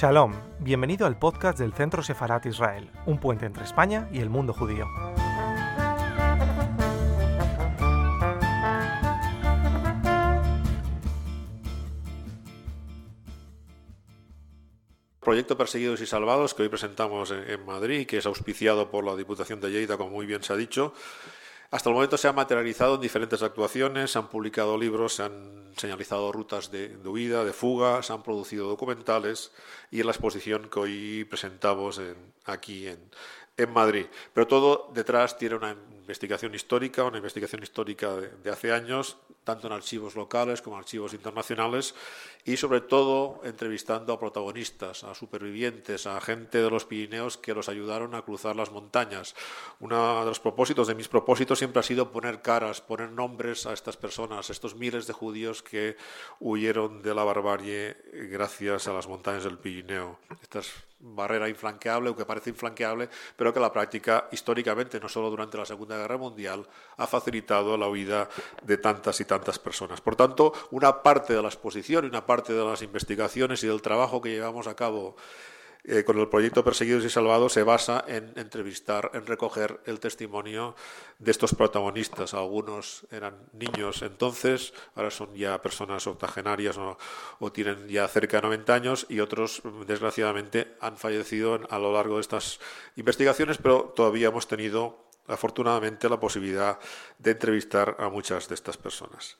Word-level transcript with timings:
Shalom, 0.00 0.32
bienvenido 0.60 1.06
al 1.06 1.18
podcast 1.18 1.58
del 1.58 1.74
Centro 1.74 2.02
Sefarat 2.02 2.46
Israel, 2.46 2.90
un 3.04 3.20
puente 3.20 3.44
entre 3.44 3.64
España 3.64 4.08
y 4.10 4.20
el 4.20 4.30
mundo 4.30 4.54
judío. 4.54 4.86
Proyecto 15.20 15.58
Perseguidos 15.58 16.00
y 16.00 16.06
Salvados 16.06 16.54
que 16.54 16.62
hoy 16.62 16.70
presentamos 16.70 17.30
en 17.30 17.62
Madrid, 17.66 18.06
que 18.06 18.16
es 18.16 18.24
auspiciado 18.24 18.90
por 18.90 19.04
la 19.04 19.14
Diputación 19.16 19.60
de 19.60 19.68
Lleida, 19.68 19.98
como 19.98 20.12
muy 20.12 20.24
bien 20.24 20.42
se 20.42 20.54
ha 20.54 20.56
dicho, 20.56 20.94
hasta 21.70 21.88
el 21.88 21.94
momento 21.94 22.16
se 22.16 22.26
ha 22.26 22.32
materializado 22.32 22.96
en 22.96 23.00
diferentes 23.00 23.42
actuaciones, 23.42 24.10
se 24.10 24.18
han 24.18 24.28
publicado 24.28 24.76
libros, 24.76 25.14
se 25.14 25.22
han 25.22 25.72
señalizado 25.76 26.32
rutas 26.32 26.70
de, 26.70 26.96
huida, 27.04 27.44
de 27.44 27.52
fuga, 27.52 28.02
se 28.02 28.12
han 28.12 28.22
producido 28.22 28.68
documentales 28.68 29.52
y 29.90 30.00
en 30.00 30.06
la 30.06 30.12
exposición 30.12 30.68
que 30.68 30.80
hoy 30.80 31.24
presentamos 31.24 32.00
aquí 32.44 32.88
en 32.88 33.72
Madrid. 33.72 34.06
Pero 34.34 34.46
todo 34.48 34.90
detrás 34.92 35.38
tiene 35.38 35.54
una 35.54 35.76
investigación 36.10 36.52
histórica, 36.56 37.04
una 37.04 37.18
investigación 37.18 37.62
histórica 37.62 38.16
de, 38.16 38.50
hace 38.50 38.72
años, 38.72 39.16
tanto 39.50 39.66
en 39.66 39.72
archivos 39.72 40.14
locales 40.14 40.62
como 40.62 40.76
en 40.76 40.80
archivos 40.80 41.12
internacionales, 41.12 41.94
y 42.44 42.56
sobre 42.56 42.80
todo 42.80 43.40
entrevistando 43.44 44.12
a 44.12 44.18
protagonistas, 44.18 45.04
a 45.04 45.14
supervivientes, 45.14 46.06
a 46.06 46.20
gente 46.20 46.62
de 46.62 46.70
los 46.70 46.84
Pirineos 46.84 47.36
que 47.36 47.54
los 47.54 47.68
ayudaron 47.68 48.14
a 48.14 48.22
cruzar 48.22 48.56
las 48.56 48.70
montañas. 48.70 49.34
Uno 49.80 50.20
de 50.20 50.26
los 50.26 50.40
propósitos, 50.40 50.86
de 50.86 50.94
mis 50.94 51.08
propósitos, 51.08 51.58
siempre 51.58 51.80
ha 51.80 51.82
sido 51.82 52.12
poner 52.12 52.42
caras, 52.42 52.80
poner 52.80 53.10
nombres 53.10 53.66
a 53.66 53.72
estas 53.72 53.96
personas, 53.96 54.48
a 54.48 54.52
estos 54.52 54.74
miles 54.74 55.06
de 55.06 55.12
judíos 55.12 55.62
que 55.62 55.96
huyeron 56.38 57.02
de 57.02 57.14
la 57.14 57.24
barbarie 57.24 57.96
gracias 58.30 58.88
a 58.88 58.92
las 58.92 59.06
montañas 59.06 59.44
del 59.44 59.58
Pirineo. 59.58 60.18
Barrera 61.00 61.48
inflanqueable 61.48 62.10
o 62.10 62.16
que 62.16 62.28
parece 62.28 62.50
inflanqueable, 62.50 63.08
pero 63.36 63.52
que 63.52 63.60
la 63.60 63.72
práctica 63.72 64.28
históricamente, 64.32 65.00
no 65.00 65.08
solo 65.08 65.30
durante 65.30 65.56
la 65.56 65.64
Segunda 65.64 65.96
Guerra 65.96 66.18
Mundial, 66.18 66.66
ha 66.96 67.06
facilitado 67.06 67.76
la 67.76 67.88
huida 67.88 68.28
de 68.62 68.76
tantas 68.76 69.20
y 69.20 69.24
tantas 69.24 69.58
personas. 69.58 70.00
Por 70.00 70.16
tanto, 70.16 70.52
una 70.70 71.02
parte 71.02 71.32
de 71.32 71.42
la 71.42 71.48
exposición 71.48 72.04
y 72.04 72.08
una 72.08 72.26
parte 72.26 72.52
de 72.52 72.64
las 72.64 72.82
investigaciones 72.82 73.64
y 73.64 73.66
del 73.66 73.82
trabajo 73.82 74.20
que 74.20 74.30
llevamos 74.30 74.66
a 74.66 74.76
cabo 74.76 75.16
eh, 75.84 76.04
con 76.04 76.18
el 76.18 76.28
proyecto 76.28 76.62
Perseguidos 76.62 77.04
y 77.04 77.10
Salvados 77.10 77.54
se 77.54 77.62
basa 77.62 78.04
en 78.06 78.32
entrevistar, 78.36 79.10
en 79.14 79.26
recoger 79.26 79.80
el 79.86 79.98
testimonio 79.98 80.74
de 81.18 81.30
estos 81.30 81.54
protagonistas. 81.54 82.34
Algunos 82.34 83.06
eran 83.10 83.36
niños 83.52 84.02
entonces, 84.02 84.74
ahora 84.94 85.10
son 85.10 85.34
ya 85.34 85.60
personas 85.62 86.06
octogenarias 86.06 86.76
o, 86.78 86.98
tienen 87.52 87.88
ya 87.88 88.06
cerca 88.08 88.38
de 88.38 88.42
90 88.42 88.74
años 88.74 89.06
y 89.08 89.20
otros, 89.20 89.62
desgraciadamente, 89.86 90.76
han 90.80 90.96
fallecido 90.96 91.60
a 91.68 91.78
lo 91.78 91.92
largo 91.92 92.16
de 92.16 92.20
estas 92.20 92.60
investigaciones, 92.96 93.58
pero 93.58 93.92
todavía 93.96 94.28
hemos 94.28 94.46
tenido, 94.46 95.06
afortunadamente, 95.26 96.08
la 96.08 96.20
posibilidad 96.20 96.78
de 97.18 97.30
entrevistar 97.30 97.96
a 97.98 98.08
muchas 98.08 98.48
de 98.48 98.54
estas 98.54 98.76
personas. 98.76 99.38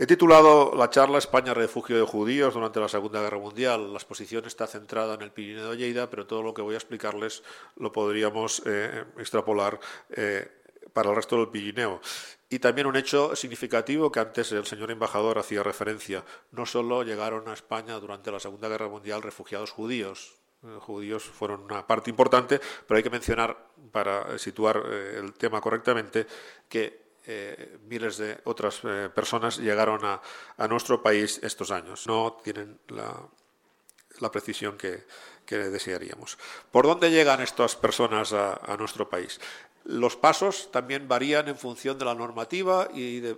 He 0.00 0.06
titulado 0.06 0.72
la 0.74 0.88
charla 0.88 1.18
España 1.18 1.52
refugio 1.52 1.94
de 1.98 2.06
judíos 2.06 2.54
durante 2.54 2.80
la 2.80 2.88
Segunda 2.88 3.20
Guerra 3.20 3.38
Mundial. 3.38 3.92
La 3.92 3.98
exposición 3.98 4.46
está 4.46 4.66
centrada 4.66 5.12
en 5.12 5.20
el 5.20 5.30
Pirineo 5.30 5.72
de 5.72 5.76
Lleida, 5.76 6.08
pero 6.08 6.26
todo 6.26 6.42
lo 6.42 6.54
que 6.54 6.62
voy 6.62 6.72
a 6.72 6.78
explicarles 6.78 7.42
lo 7.76 7.92
podríamos 7.92 8.62
eh, 8.64 9.04
extrapolar 9.18 9.78
eh, 10.08 10.50
para 10.94 11.10
el 11.10 11.16
resto 11.16 11.36
del 11.36 11.50
Pirineo. 11.50 12.00
Y 12.48 12.60
también 12.60 12.86
un 12.86 12.96
hecho 12.96 13.36
significativo 13.36 14.10
que 14.10 14.20
antes 14.20 14.50
el 14.52 14.64
señor 14.64 14.90
embajador 14.90 15.38
hacía 15.38 15.62
referencia. 15.62 16.24
No 16.50 16.64
solo 16.64 17.02
llegaron 17.02 17.46
a 17.48 17.52
España 17.52 18.00
durante 18.00 18.32
la 18.32 18.40
Segunda 18.40 18.70
Guerra 18.70 18.88
Mundial 18.88 19.20
refugiados 19.20 19.70
judíos, 19.70 20.38
eh, 20.62 20.78
judíos 20.80 21.24
fueron 21.24 21.60
una 21.60 21.86
parte 21.86 22.08
importante, 22.08 22.58
pero 22.88 22.96
hay 22.96 23.02
que 23.02 23.10
mencionar, 23.10 23.68
para 23.92 24.38
situar 24.38 24.78
el 24.78 25.34
tema 25.34 25.60
correctamente, 25.60 26.26
que 26.70 27.09
eh, 27.26 27.78
miles 27.86 28.16
de 28.16 28.38
otras 28.44 28.80
eh, 28.84 29.10
personas 29.14 29.58
llegaron 29.58 30.00
a, 30.04 30.20
nuestro 30.68 31.02
país 31.02 31.40
estos 31.42 31.70
años. 31.70 32.06
No 32.06 32.38
tienen 32.42 32.78
la, 32.88 34.30
precisión 34.30 34.76
que, 34.76 35.04
desearíamos. 35.46 36.38
¿Por 36.70 36.86
dónde 36.86 37.10
llegan 37.10 37.40
estas 37.40 37.76
personas 37.76 38.32
a, 38.32 38.76
nuestro 38.78 39.08
país? 39.10 39.40
Los 39.84 40.16
pasos 40.16 40.70
también 40.70 41.08
varían 41.08 41.48
en 41.48 41.56
función 41.56 41.98
de 41.98 42.04
la 42.04 42.14
normativa 42.14 42.88
y 42.94 43.20
de, 43.20 43.36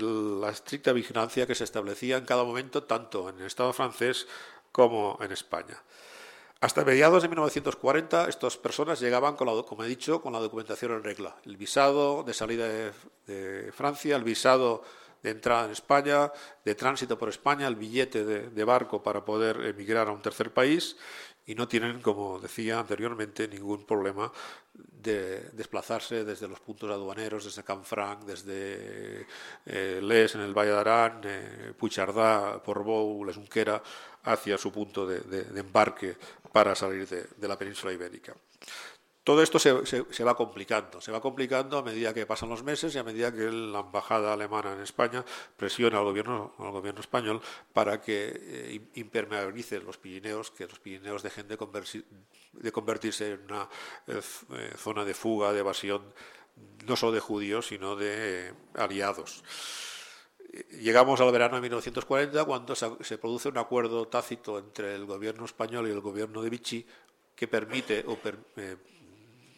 la 0.00 0.50
estricta 0.50 0.92
vigilancia 0.92 1.46
que 1.46 1.54
se 1.54 1.64
establecía 1.64 2.16
en 2.16 2.24
cada 2.24 2.44
momento, 2.44 2.84
tanto 2.84 3.28
en 3.28 3.40
el 3.40 3.46
Estado 3.46 3.72
francés 3.72 4.26
como 4.72 5.18
en 5.20 5.32
España. 5.32 5.82
Hasta 6.66 6.84
mediados 6.84 7.22
de 7.22 7.28
1940, 7.28 8.28
estas 8.28 8.56
personas 8.56 8.98
llegaban, 8.98 9.36
con 9.36 9.46
la, 9.46 9.62
como 9.62 9.84
he 9.84 9.86
dicho, 9.86 10.20
con 10.20 10.32
la 10.32 10.40
documentación 10.40 10.90
en 10.94 11.04
regla. 11.04 11.36
El 11.44 11.56
visado 11.56 12.24
de 12.24 12.34
salida 12.34 12.66
de, 12.66 13.70
Francia, 13.70 14.16
el 14.16 14.24
visado 14.24 14.82
de 15.22 15.30
entrada 15.30 15.66
en 15.66 15.70
España, 15.70 16.32
de 16.64 16.74
tránsito 16.74 17.16
por 17.16 17.28
España, 17.28 17.68
el 17.68 17.76
billete 17.76 18.24
de, 18.24 18.64
barco 18.64 19.00
para 19.00 19.24
poder 19.24 19.60
emigrar 19.64 20.08
a 20.08 20.10
un 20.10 20.20
tercer 20.20 20.52
país 20.52 20.96
y 21.46 21.54
no 21.54 21.68
tienen, 21.68 22.00
como 22.00 22.40
decía 22.40 22.80
anteriormente, 22.80 23.46
ningún 23.46 23.86
problema 23.86 24.32
de 24.74 25.50
desplazarse 25.52 26.24
desde 26.24 26.48
los 26.48 26.58
puntos 26.58 26.90
aduaneros, 26.90 27.44
desde 27.44 27.62
Canfranc, 27.62 28.24
desde 28.24 29.26
eh, 29.64 30.00
Les 30.02 30.34
en 30.34 30.40
el 30.40 30.52
Valle 30.52 30.72
de 30.72 30.78
Arán, 30.78 31.20
eh, 31.24 31.72
Puigcerdá, 31.78 32.60
Portbou, 32.62 33.24
Les 33.24 33.38
hacia 34.24 34.58
su 34.58 34.72
punto 34.72 35.06
de, 35.06 35.46
embarque 35.56 36.16
para 36.52 36.74
salir 36.74 37.06
de, 37.08 37.48
la 37.48 37.56
península 37.56 37.92
ibérica. 37.92 38.34
Todo 39.26 39.42
esto 39.42 39.58
se, 39.58 40.22
va 40.22 40.36
complicando, 40.36 41.00
se 41.00 41.10
va 41.10 41.20
complicando 41.20 41.78
a 41.78 41.82
medida 41.82 42.14
que 42.14 42.26
pasan 42.26 42.48
los 42.48 42.62
meses 42.62 42.94
y 42.94 42.98
a 42.98 43.02
medida 43.02 43.34
que 43.34 43.50
la 43.50 43.80
embajada 43.80 44.32
alemana 44.32 44.74
en 44.74 44.82
España 44.82 45.24
presiona 45.56 45.98
al 45.98 46.04
gobierno, 46.04 46.54
al 46.60 46.70
gobierno 46.70 47.00
español 47.00 47.40
para 47.72 48.00
que 48.00 48.30
eh, 48.40 48.80
impermeabilice 48.94 49.80
los 49.80 49.98
Pirineos, 49.98 50.52
que 50.52 50.68
los 50.68 50.78
Pirineos 50.78 51.24
dejen 51.24 51.48
de, 51.48 51.56
convertirse 52.70 53.32
en 53.32 53.40
una 53.46 53.68
eh, 54.06 54.20
eh, 54.52 54.74
zona 54.76 55.04
de 55.04 55.12
fuga, 55.12 55.52
de 55.52 55.58
evasión, 55.58 56.04
no 56.86 56.94
solo 56.94 57.10
de 57.10 57.18
judíos, 57.18 57.66
sino 57.66 57.96
de 57.96 58.54
aliados. 58.74 59.42
Llegamos 60.70 61.20
al 61.20 61.32
verano 61.32 61.56
de 61.56 61.62
1940 61.62 62.44
cuando 62.44 62.76
se, 62.76 63.18
produce 63.18 63.48
un 63.48 63.58
acuerdo 63.58 64.06
tácito 64.06 64.56
entre 64.60 64.94
el 64.94 65.04
gobierno 65.04 65.46
español 65.46 65.88
y 65.88 65.90
el 65.90 66.00
gobierno 66.00 66.42
de 66.42 66.50
Vichy 66.50 66.86
que 67.36 67.46
permite 67.46 68.04
o 68.08 68.18
eh, 68.56 68.76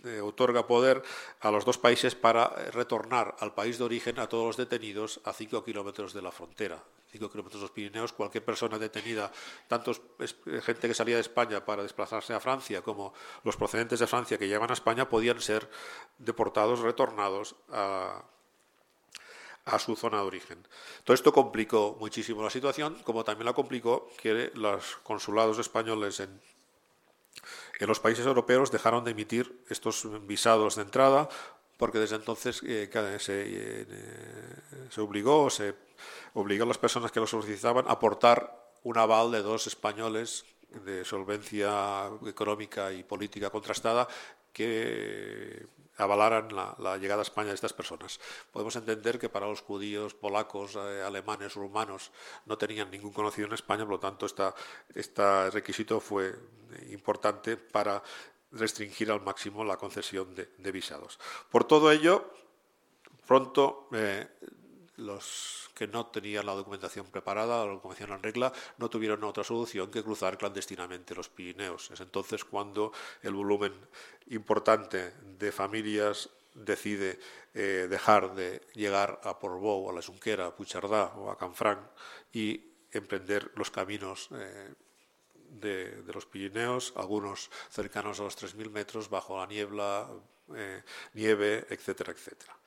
eh, 0.04 0.20
otorga 0.20 0.66
poder 0.66 1.03
a 1.41 1.50
los 1.50 1.64
dos 1.64 1.78
países 1.78 2.14
para 2.14 2.48
retornar 2.72 3.36
al 3.41 3.54
país 3.54 3.78
de 3.78 3.84
origen 3.84 4.19
a 4.19 4.28
todos 4.28 4.47
los 4.47 4.56
detenidos 4.56 5.20
a 5.25 5.32
5 5.32 5.64
kilómetros 5.64 6.12
de 6.12 6.22
la 6.22 6.31
frontera. 6.31 6.82
5 7.10 7.31
kilómetros 7.31 7.60
de 7.60 7.64
los 7.64 7.70
Pirineos, 7.70 8.12
cualquier 8.12 8.44
persona 8.44 8.78
detenida, 8.78 9.32
tanto 9.66 9.92
eh, 10.19 10.60
gente 10.60 10.88
que 10.88 10.94
salía 10.94 11.16
de 11.16 11.22
España 11.22 11.64
para 11.64 11.82
desplazarse 11.82 12.34
a 12.34 12.41
Francia 12.41 12.82
como 12.82 13.14
los 13.44 13.56
procedentes 13.56 13.98
de 13.98 14.06
Francia 14.06 14.38
que 14.38 14.48
llegan 14.48 14.70
a 14.70 14.75
España, 14.75 15.09
podían 15.09 15.41
ser 15.41 15.69
deportados, 16.19 16.80
retornados 16.80 17.56
a, 17.70 18.22
a 19.65 19.78
su 19.78 19.97
zona 19.97 20.19
de 20.19 20.25
origen. 20.25 20.66
Todo 21.04 21.15
esto 21.15 21.32
complicó 21.32 21.97
muchísimo 21.98 22.42
la 22.42 22.50
situación, 22.50 22.97
como 23.04 23.25
también 23.25 23.47
la 23.47 23.53
complicó 23.53 24.10
que 24.20 24.50
los 24.54 24.97
consulados 25.03 25.59
españoles 25.59 26.21
en, 26.21 26.41
en 27.78 27.89
los 27.89 28.01
países 28.01 28.27
europeos 28.27 28.71
dejaron 28.71 29.04
de 29.04 29.13
emitir 29.13 29.65
estos 29.69 30.07
visados 30.27 30.77
de 30.77 30.83
entrada 30.83 31.28
porque 31.78 31.98
desde 31.98 32.16
entonces 32.16 32.60
eh, 32.65 32.91
se, 33.21 33.45
eh, 33.47 33.86
se, 34.91 35.01
obligó, 35.01 35.48
se 35.48 35.75
obligó 36.34 36.65
a 36.65 36.66
las 36.66 36.78
personas 36.78 37.13
que 37.13 37.21
lo 37.21 37.27
solicitaban 37.27 37.86
a 37.86 37.92
aportar 37.92 38.72
un 38.83 38.98
aval 38.98 39.30
de 39.30 39.42
dos 39.42 39.66
españoles 39.66 40.45
de 40.84 41.04
solvencia 41.04 42.10
económica 42.26 42.92
y 42.92 43.03
política 43.03 43.50
contrastada 43.50 44.06
que 44.53 45.66
avalaran 45.98 46.48
la, 46.54 46.97
llegada 46.97 47.22
a 47.22 47.22
España 47.22 47.48
de 47.48 47.54
estas 47.54 47.72
personas. 47.72 48.20
Podemos 48.53 48.76
entender 48.76 49.18
que 49.18 49.28
para 49.28 49.47
los 49.47 49.62
judíos, 49.62 50.15
polacos, 50.15 50.76
eh, 50.76 51.03
alemanes, 51.03 51.54
rumanos 51.54 52.12
no 52.47 52.56
tenían 52.56 52.91
ningún 52.91 53.12
conocido 53.12 53.48
en 53.48 53.54
España, 53.54 53.84
por 53.84 53.94
lo 53.94 54.00
tanto 54.00 54.26
este 54.94 55.50
requisito 55.50 56.00
fue 56.00 56.34
importante 56.91 57.56
para 57.56 58.03
restringir 58.53 59.10
al 59.10 59.21
máximo 59.21 59.64
la 59.64 59.76
concesión 59.76 60.34
de, 60.34 60.72
visados. 60.72 61.18
Por 61.50 61.64
todo 61.64 61.91
ello, 61.91 62.32
pronto 63.26 63.88
eh, 63.92 64.28
los 64.98 65.71
que 65.74 65.86
no 65.86 66.06
tenían 66.06 66.45
la 66.45 66.54
documentación 66.54 67.06
preparada, 67.06 67.65
la 67.65 67.72
documentación 67.72 68.16
en 68.16 68.22
regla, 68.22 68.53
no 68.78 68.91
tuvieron 68.91 69.22
otra 69.24 69.45
solución 69.45 69.91
que 69.91 70.03
cruzar 70.03 70.36
clandestinamente 70.36 71.15
los 71.15 71.28
Pirineos. 71.28 71.91
Es 71.91 72.00
entonces 72.00 72.45
cuando 72.45 72.92
el 73.22 73.33
volumen 73.33 73.72
importante 74.28 75.15
de 75.39 75.53
familias 75.53 76.28
decide 76.54 77.18
eh, 77.54 77.86
dejar 77.89 78.34
de 78.34 78.60
llegar 78.74 79.21
a 79.22 79.39
Portbou, 79.39 79.89
a 79.89 79.92
la 79.92 80.03
Junquera, 80.03 80.47
a 80.47 80.54
Puigcerdá 80.54 81.15
o 81.16 81.30
a 81.30 81.39
Canfranc 81.39 81.78
y 82.33 82.60
emprender 82.91 83.53
los 83.54 83.71
caminos 83.71 84.28
eh, 84.33 84.74
de, 85.50 86.03
los 86.12 86.27
Pirineos, 86.27 86.92
algunos 86.97 87.50
cercanos 87.71 88.21
a 88.21 88.24
los 88.24 88.36
3.000 88.36 88.71
metros, 88.71 89.09
bajo 89.09 89.39
la 89.39 89.47
niebla, 89.47 90.09
eh, 90.54 90.83
nieve, 91.15 91.66
etcétera, 91.71 92.12
etcétera. 92.12 92.58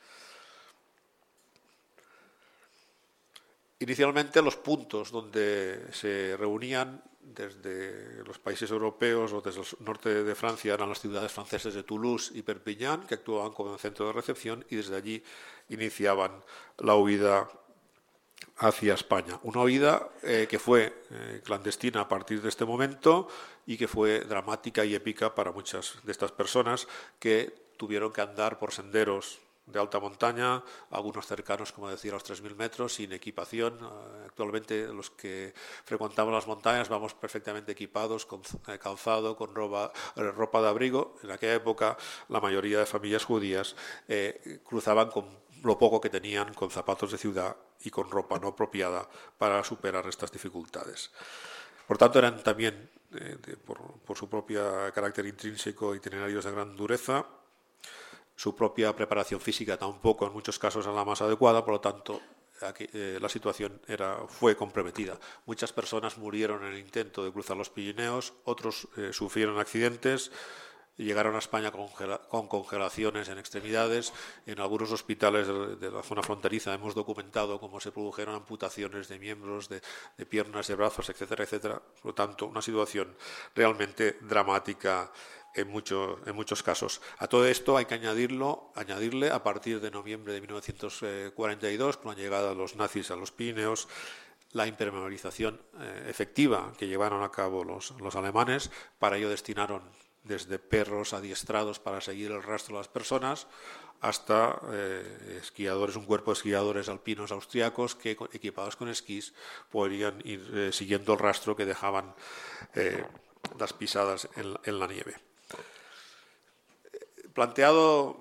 Inicialmente 3.82 4.44
los 4.44 4.58
puntos 4.58 5.10
donde 5.10 5.88
se 5.92 6.38
reunían 6.38 7.02
desde 7.20 8.24
los 8.24 8.38
países 8.38 8.70
europeos 8.70 9.34
o 9.34 9.42
desde 9.42 9.62
el 9.62 9.68
norte 9.80 10.24
de 10.24 10.36
Francia 10.36 10.76
eran 10.76 10.90
las 10.90 11.02
ciudades 11.02 11.32
francesas 11.32 11.74
de 11.74 11.82
Toulouse 11.82 12.32
y 12.36 12.44
Perpignan, 12.44 13.08
que 13.08 13.16
actuaban 13.16 13.54
como 13.54 13.76
centro 13.80 14.06
de 14.06 14.14
recepción 14.14 14.64
y 14.70 14.76
desde 14.76 14.96
allí 14.96 15.24
iniciaban 15.70 16.44
la 16.78 16.96
huida 16.96 17.50
hacia 18.58 18.94
España. 18.94 19.40
Una 19.42 19.62
huida 19.62 20.10
eh, 20.22 20.46
que 20.48 20.60
fue 20.60 20.94
eh, 21.10 21.42
clandestina 21.44 22.02
a 22.02 22.08
partir 22.08 22.40
de 22.40 22.50
este 22.50 22.66
momento 22.66 23.30
y 23.66 23.78
que 23.78 23.88
fue 23.88 24.20
dramática 24.20 24.86
y 24.86 24.94
épica 24.94 25.34
para 25.34 25.52
muchas 25.52 25.98
de 26.04 26.12
estas 26.12 26.32
personas 26.32 26.88
que 27.18 27.52
tuvieron 27.78 28.14
que 28.14 28.22
andar 28.22 28.60
por 28.60 28.74
senderos 28.74 29.40
de 29.66 29.80
alta 29.80 30.00
montaña, 30.00 30.64
algunos 30.90 31.26
cercanos, 31.28 31.72
como 31.72 31.90
decía, 31.90 32.12
a 32.12 32.16
los 32.16 32.26
3.000 32.26 32.56
metros, 32.56 32.96
sin 32.96 33.14
equipación. 33.14 33.80
Eh, 33.82 34.26
actualmente 34.26 34.88
los 34.88 35.10
que 35.12 35.54
frecuentamos 35.86 36.34
las 36.34 36.48
montañas 36.48 36.90
vamos 36.90 37.14
perfectamente 37.14 37.72
equipados, 37.72 38.26
con 38.26 38.42
calzado, 38.80 39.36
con 39.36 39.56
ropa, 39.56 39.92
ropa 40.16 40.62
de 40.62 40.68
abrigo. 40.68 41.16
En 41.24 41.32
aquella 41.32 41.56
época 41.56 41.98
la 42.30 42.40
mayoría 42.40 42.80
de 42.80 42.86
familias 42.86 43.26
judías 43.26 43.76
cruzaban 44.64 45.10
con 45.10 45.42
lo 45.64 45.78
poco 45.78 46.02
que 46.02 46.10
tenían 46.10 46.54
con 46.54 46.72
zapatos 46.72 47.12
de 47.12 47.18
ciudad 47.18 47.56
y 47.82 47.90
con 47.90 48.10
ropa 48.10 48.40
no 48.40 48.50
apropiada 48.50 49.08
para 49.38 49.64
superar 49.64 50.08
estas 50.08 50.32
dificultades. 50.32 51.12
Por 51.88 51.98
tanto, 51.98 52.20
eran 52.20 52.42
también, 52.44 52.90
eh, 53.14 53.38
por, 53.66 54.18
su 54.18 54.30
propio 54.30 54.92
carácter 54.94 55.26
intrínseco, 55.26 55.96
itinerarios 55.96 56.46
de 56.46 56.52
gran 56.52 56.76
dureza. 56.76 57.26
Su 58.42 58.56
propia 58.56 58.96
preparación 58.96 59.40
física 59.40 59.78
tampoco 59.78 60.26
en 60.26 60.34
muchos 60.34 60.58
casos 60.58 60.84
era 60.88 60.96
la 60.96 61.06
más 61.06 61.22
adecuada, 61.22 61.64
por 61.64 61.76
lo 61.76 61.80
tanto, 61.80 62.20
eh, 62.80 63.20
la 63.22 63.30
situación 63.30 63.80
era, 63.88 64.26
fue 64.28 64.56
comprometida. 64.56 65.20
Muchas 65.46 65.72
personas 65.72 66.18
murieron 66.18 66.64
en 66.64 66.74
el 66.74 66.80
intento 66.80 67.24
de 67.24 67.32
cruzar 67.32 67.56
los 67.56 67.70
Pirineos, 67.70 68.34
otros 68.46 68.88
eh, 68.98 69.12
sufrieron 69.14 69.60
accidentes, 69.60 70.32
llegaron 70.98 71.36
a 71.36 71.38
España 71.38 71.72
con 71.72 72.48
congelaciones 72.48 73.30
en 73.30 73.38
extremidades. 73.38 74.12
En 74.48 74.60
algunos 74.60 74.92
hospitales 74.92 75.48
de 75.48 75.92
la 75.92 76.02
zona 76.04 76.24
fronteriza 76.24 76.74
hemos 76.74 76.96
documentado 76.96 77.60
cómo 77.60 77.80
se 77.80 77.92
produjeron 77.92 78.36
amputaciones 78.36 79.08
de 79.08 79.20
miembros, 79.20 79.70
de, 79.70 79.82
piernas, 80.26 80.68
de 80.68 80.76
brazos, 80.76 81.10
etcétera, 81.10 81.44
etcétera. 81.44 81.80
Por 81.80 82.06
lo 82.06 82.14
tanto, 82.16 82.48
una 82.48 82.62
situación 82.62 83.16
realmente 83.56 84.18
dramática 84.22 85.12
en, 85.56 85.70
muchos 85.70 86.64
casos. 86.64 87.02
A 87.18 87.28
todo 87.28 87.46
esto 87.48 87.78
hay 87.78 87.86
que 87.86 87.96
añadirlo, 87.96 88.72
añadirle 88.76 89.32
a 89.32 89.44
partir 89.44 89.82
de 89.82 89.92
noviembre 89.92 90.34
de 90.34 90.42
1942, 90.42 91.98
con 91.98 92.12
la 92.16 92.18
llegada 92.18 92.50
de 92.50 92.56
los 92.56 92.76
nazis 92.76 93.12
a 93.12 93.16
los 93.16 93.32
Pirineos, 93.32 93.88
la 94.54 94.68
impermeabilización 94.68 95.62
eh, 95.80 96.08
efectiva 96.10 96.74
que 96.78 96.88
llevaron 96.88 97.24
a 97.24 97.32
cabo 97.32 97.64
los, 97.64 97.94
alemanes. 98.16 98.72
Para 99.00 99.18
ello 99.18 99.30
destinaron 99.30 99.82
desde 100.24 100.60
perros 100.60 101.14
adiestrados 101.14 101.80
para 101.80 102.02
seguir 102.02 102.32
el 102.32 102.44
rastro 102.44 102.76
de 102.76 102.82
las 102.82 102.88
personas 102.88 103.48
hasta 104.02 104.60
eh, 104.72 105.40
esquiadores, 105.42 105.96
un 105.96 106.06
cuerpo 106.06 106.32
de 106.32 106.38
esquiadores 106.38 106.90
alpinos 106.90 107.32
austriacos 107.32 107.96
que 107.96 108.12
equipados 108.34 108.76
con 108.76 108.90
esquís 108.90 109.34
podrían 109.70 110.22
ir 110.26 110.50
eh, 110.54 110.70
siguiendo 110.72 111.14
el 111.14 111.20
rastro 111.20 111.56
que 111.56 111.66
dejaban 111.66 112.14
las 113.60 113.74
pisadas 113.74 114.28
en, 114.36 114.80
la 114.80 114.88
nieve. 114.88 115.31
Planteado 117.34 118.18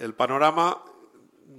el 0.00 0.14
panorama, 0.14 0.82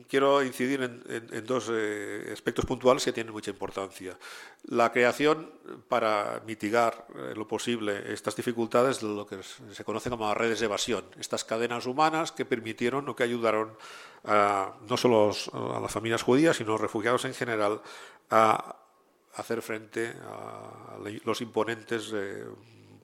quiero 0.07 0.43
incidir 0.43 0.81
en, 0.81 1.45
dos 1.45 1.69
eh, 1.71 2.29
aspectos 2.31 2.65
puntuales 2.65 3.05
que 3.05 3.13
tienen 3.13 3.33
mucha 3.33 3.51
importancia. 3.51 4.17
La 4.65 4.91
creación 4.91 5.51
para 5.87 6.41
mitigar 6.45 7.07
eh, 7.15 7.33
lo 7.35 7.47
posible 7.47 8.11
estas 8.11 8.35
dificultades 8.35 9.01
de 9.01 9.07
lo 9.07 9.25
que 9.25 9.37
se 9.43 9.83
conoce 9.83 10.09
como 10.09 10.27
las 10.27 10.37
redes 10.37 10.59
de 10.59 10.65
evasión, 10.65 11.05
estas 11.19 11.43
cadenas 11.43 11.85
humanas 11.85 12.31
que 12.31 12.45
permitieron 12.45 13.07
o 13.07 13.15
que 13.15 13.23
ayudaron 13.23 13.77
no 14.25 14.97
solo 14.97 15.31
a 15.53 15.79
las 15.79 15.91
familias 15.91 16.23
judías, 16.23 16.57
sino 16.57 16.69
a 16.69 16.73
los 16.73 16.81
refugiados 16.81 17.25
en 17.25 17.35
general 17.35 17.79
a 18.31 18.75
hacer 19.35 19.61
frente 19.61 20.13
a 20.27 20.97
los 21.23 21.41
imponentes 21.41 22.11
eh, 22.13 22.45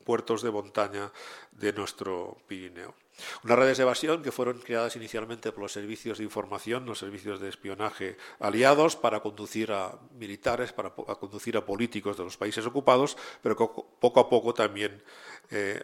puertos 0.05 0.41
de 0.41 0.51
montaña 0.51 1.11
de 1.51 1.73
nuestro 1.73 2.37
Pirineo. 2.47 2.95
Unas 3.43 3.59
redes 3.59 3.77
de 3.77 3.83
evasión 3.83 4.23
que 4.23 4.31
fueron 4.31 4.59
creadas 4.59 4.95
inicialmente 4.95 5.51
por 5.51 5.63
los 5.63 5.71
servicios 5.71 6.17
de 6.17 6.23
información, 6.23 6.85
los 6.85 6.99
servicios 6.99 7.39
de 7.39 7.49
espionaje 7.49 8.17
aliados, 8.39 8.95
para 8.95 9.19
conducir 9.19 9.71
a 9.71 9.99
militares, 10.17 10.73
para 10.73 10.91
conducir 10.91 11.57
a 11.57 11.65
políticos 11.65 12.17
de 12.17 12.23
los 12.23 12.37
países 12.37 12.65
ocupados, 12.65 13.17
pero 13.41 13.55
que 13.55 13.65
poco 13.99 14.19
a 14.19 14.29
poco 14.29 14.53
también 14.53 15.03
eh, 15.49 15.81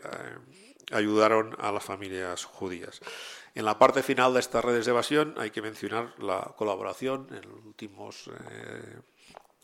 ayudaron 0.92 1.56
a 1.60 1.72
las 1.72 1.84
familias 1.84 2.46
judías. 2.46 3.02
En 3.56 3.66
la 3.66 3.80
parte 3.80 4.04
final 4.04 4.34
de 4.34 4.40
estas 4.40 4.64
redes 4.64 4.86
de 4.86 4.92
evasión 4.92 5.36
hay 5.38 5.52
que 5.52 5.62
mencionar 5.62 6.14
la 6.20 6.54
colaboración 6.56 7.28
en 7.32 7.50
los 7.50 7.66
últimos 7.66 8.30
eh, 8.52 9.02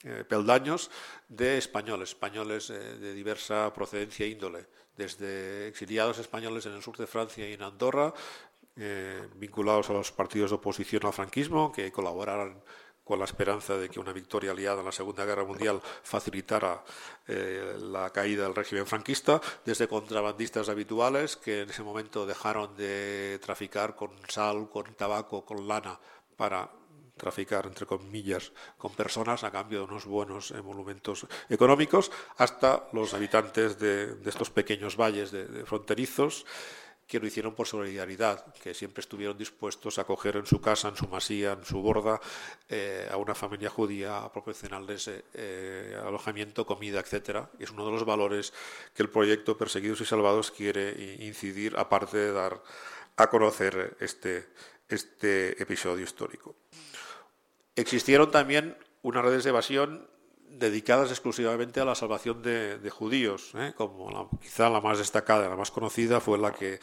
eh, 0.03 0.23
peldaños 0.27 0.91
de 1.29 1.57
españoles, 1.57 2.09
españoles 2.09 2.67
de 2.67 3.13
diversa 3.13 3.73
procedencia 3.73 4.25
e 4.25 4.29
índole 4.29 4.67
desde 4.97 5.67
exiliados 5.67 6.19
españoles 6.19 6.65
en 6.65 6.73
el 6.73 6.81
sur 6.81 6.97
de 6.97 7.07
Francia 7.07 7.49
y 7.49 7.53
en 7.53 7.63
Andorra, 7.63 8.13
eh, 8.75 9.27
vinculados 9.35 9.89
a 9.89 9.93
los 9.93 10.11
partidos 10.11 10.51
de 10.51 10.55
oposición 10.55 11.05
al 11.05 11.13
franquismo, 11.13 11.71
que 11.71 11.91
colaboraron 11.91 12.63
con 13.03 13.19
la 13.19 13.25
esperanza 13.25 13.77
de 13.77 13.89
que 13.89 13.99
una 13.99 14.13
victoria 14.13 14.51
aliada 14.51 14.79
en 14.79 14.85
la 14.85 14.91
Segunda 14.91 15.25
Guerra 15.25 15.43
Mundial 15.43 15.81
facilitara 16.03 16.83
eh, 17.27 17.75
la 17.79 18.09
caída 18.11 18.43
del 18.43 18.55
régimen 18.55 18.87
franquista, 18.87 19.41
desde 19.65 19.89
contrabandistas 19.89 20.69
habituales 20.69 21.35
que 21.35 21.61
en 21.61 21.69
ese 21.69 21.83
momento 21.83 22.25
dejaron 22.25 22.75
de 22.77 23.39
traficar 23.41 23.95
con 23.95 24.11
sal, 24.29 24.69
con 24.69 24.93
tabaco, 24.95 25.43
con 25.43 25.67
lana 25.67 25.99
para 26.37 26.71
traficar, 27.23 27.65
entre 27.65 27.85
comillas, 27.85 28.51
con 28.77 28.91
personas 28.91 29.45
a 29.47 29.51
cambio 29.51 29.79
de 29.79 29.85
unos 29.85 30.05
buenos 30.05 30.51
emolumentos 30.51 31.25
económicos, 31.47 32.11
hasta 32.37 32.89
los 32.91 33.13
habitantes 33.13 33.79
de, 33.79 34.19
estos 34.25 34.49
pequeños 34.49 34.97
valles 34.97 35.31
de, 35.31 35.63
fronterizos 35.63 36.45
que 37.07 37.19
lo 37.19 37.27
hicieron 37.27 37.53
por 37.55 37.67
solidaridad, 37.67 38.53
que 38.55 38.73
siempre 38.73 39.01
estuvieron 39.01 39.37
dispuestos 39.37 39.99
a 39.99 40.01
acoger 40.01 40.35
en 40.35 40.45
su 40.45 40.59
casa, 40.59 40.89
en 40.89 40.97
su 40.97 41.07
masía, 41.07 41.53
en 41.53 41.63
su 41.63 41.79
borda, 41.81 42.19
eh, 42.67 43.07
a 43.11 43.17
una 43.17 43.35
familia 43.35 43.69
judía, 43.69 44.23
a 44.23 44.31
proporcionarles 44.31 45.11
eh, 45.33 45.97
alojamiento, 46.03 46.65
comida, 46.65 46.99
etcétera. 46.99 47.49
Es 47.59 47.71
uno 47.71 47.85
de 47.85 47.91
los 47.91 48.03
valores 48.03 48.51
que 48.95 49.03
el 49.03 49.09
proyecto 49.09 49.57
Perseguidos 49.57 50.01
y 50.01 50.05
Salvados 50.05 50.51
quiere 50.51 50.91
incidir, 51.19 51.75
aparte 51.77 52.17
de 52.17 52.31
dar 52.31 52.63
a 53.15 53.29
conocer 53.29 53.95
este, 53.99 54.49
este 54.89 55.61
episodio 55.61 56.03
histórico. 56.03 56.55
Existieron 57.75 58.31
también 58.31 58.77
unas 59.01 59.23
redes 59.23 59.43
de 59.43 59.49
evasión 59.49 60.07
dedicadas 60.47 61.09
exclusivamente 61.09 61.79
a 61.79 61.85
la 61.85 61.95
salvación 61.95 62.41
de, 62.43 62.89
judíos, 62.91 63.51
¿eh? 63.55 63.73
como 63.75 64.29
quizá 64.39 64.69
la 64.69 64.81
más 64.81 64.99
destacada, 64.99 65.49
la 65.49 65.55
más 65.55 65.71
conocida 65.71 66.19
fue 66.19 66.37
la 66.37 66.53
que 66.53 66.79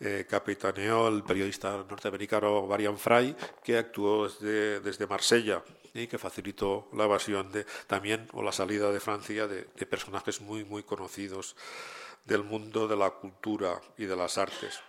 eh, 0.00 0.26
capitaneó 0.28 1.06
el 1.08 1.22
periodista 1.22 1.84
norteamericano 1.88 2.66
Varian 2.66 2.98
Fry, 2.98 3.36
que 3.62 3.78
actuó 3.78 4.28
desde, 4.28 4.80
desde 4.80 5.06
Marsella 5.06 5.62
y 5.94 6.08
que 6.08 6.18
facilitó 6.18 6.88
la 6.94 7.04
evasión 7.04 7.52
de, 7.52 7.64
también 7.86 8.26
o 8.32 8.42
la 8.42 8.50
salida 8.50 8.90
de 8.90 8.98
Francia 8.98 9.46
de, 9.46 9.68
de 9.76 9.86
personajes 9.86 10.40
muy 10.40 10.64
muy 10.64 10.82
conocidos 10.82 11.54
del 12.24 12.42
mundo 12.42 12.88
de 12.88 12.96
la 12.96 13.10
cultura 13.10 13.80
y 13.96 14.06
de 14.06 14.16
las 14.16 14.38
artes. 14.38 14.80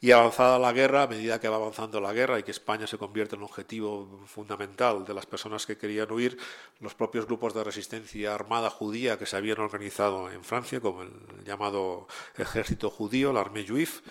Y 0.00 0.10
avanzada 0.10 0.58
la 0.58 0.72
guerra, 0.72 1.04
a 1.04 1.06
medida 1.06 1.40
que 1.40 1.48
va 1.48 1.56
avanzando 1.56 2.00
la 2.00 2.12
guerra 2.12 2.38
y 2.38 2.42
que 2.42 2.50
España 2.50 2.86
se 2.86 2.98
convierte 2.98 3.36
en 3.36 3.42
un 3.42 3.48
objetivo 3.48 4.22
fundamental 4.26 5.04
de 5.04 5.14
las 5.14 5.26
personas 5.26 5.64
que 5.64 5.78
querían 5.78 6.10
huir, 6.12 6.36
los 6.80 6.94
propios 6.94 7.26
grupos 7.26 7.54
de 7.54 7.64
resistencia 7.64 8.34
armada 8.34 8.68
judía 8.68 9.18
que 9.18 9.26
se 9.26 9.36
habían 9.36 9.60
organizado 9.60 10.30
en 10.30 10.44
Francia, 10.44 10.80
como 10.80 11.02
el 11.02 11.12
llamado 11.44 12.06
Ejército 12.36 12.90
Judío, 12.90 13.32
la 13.32 13.40
Armée 13.40 13.66
Juif, 13.66 14.02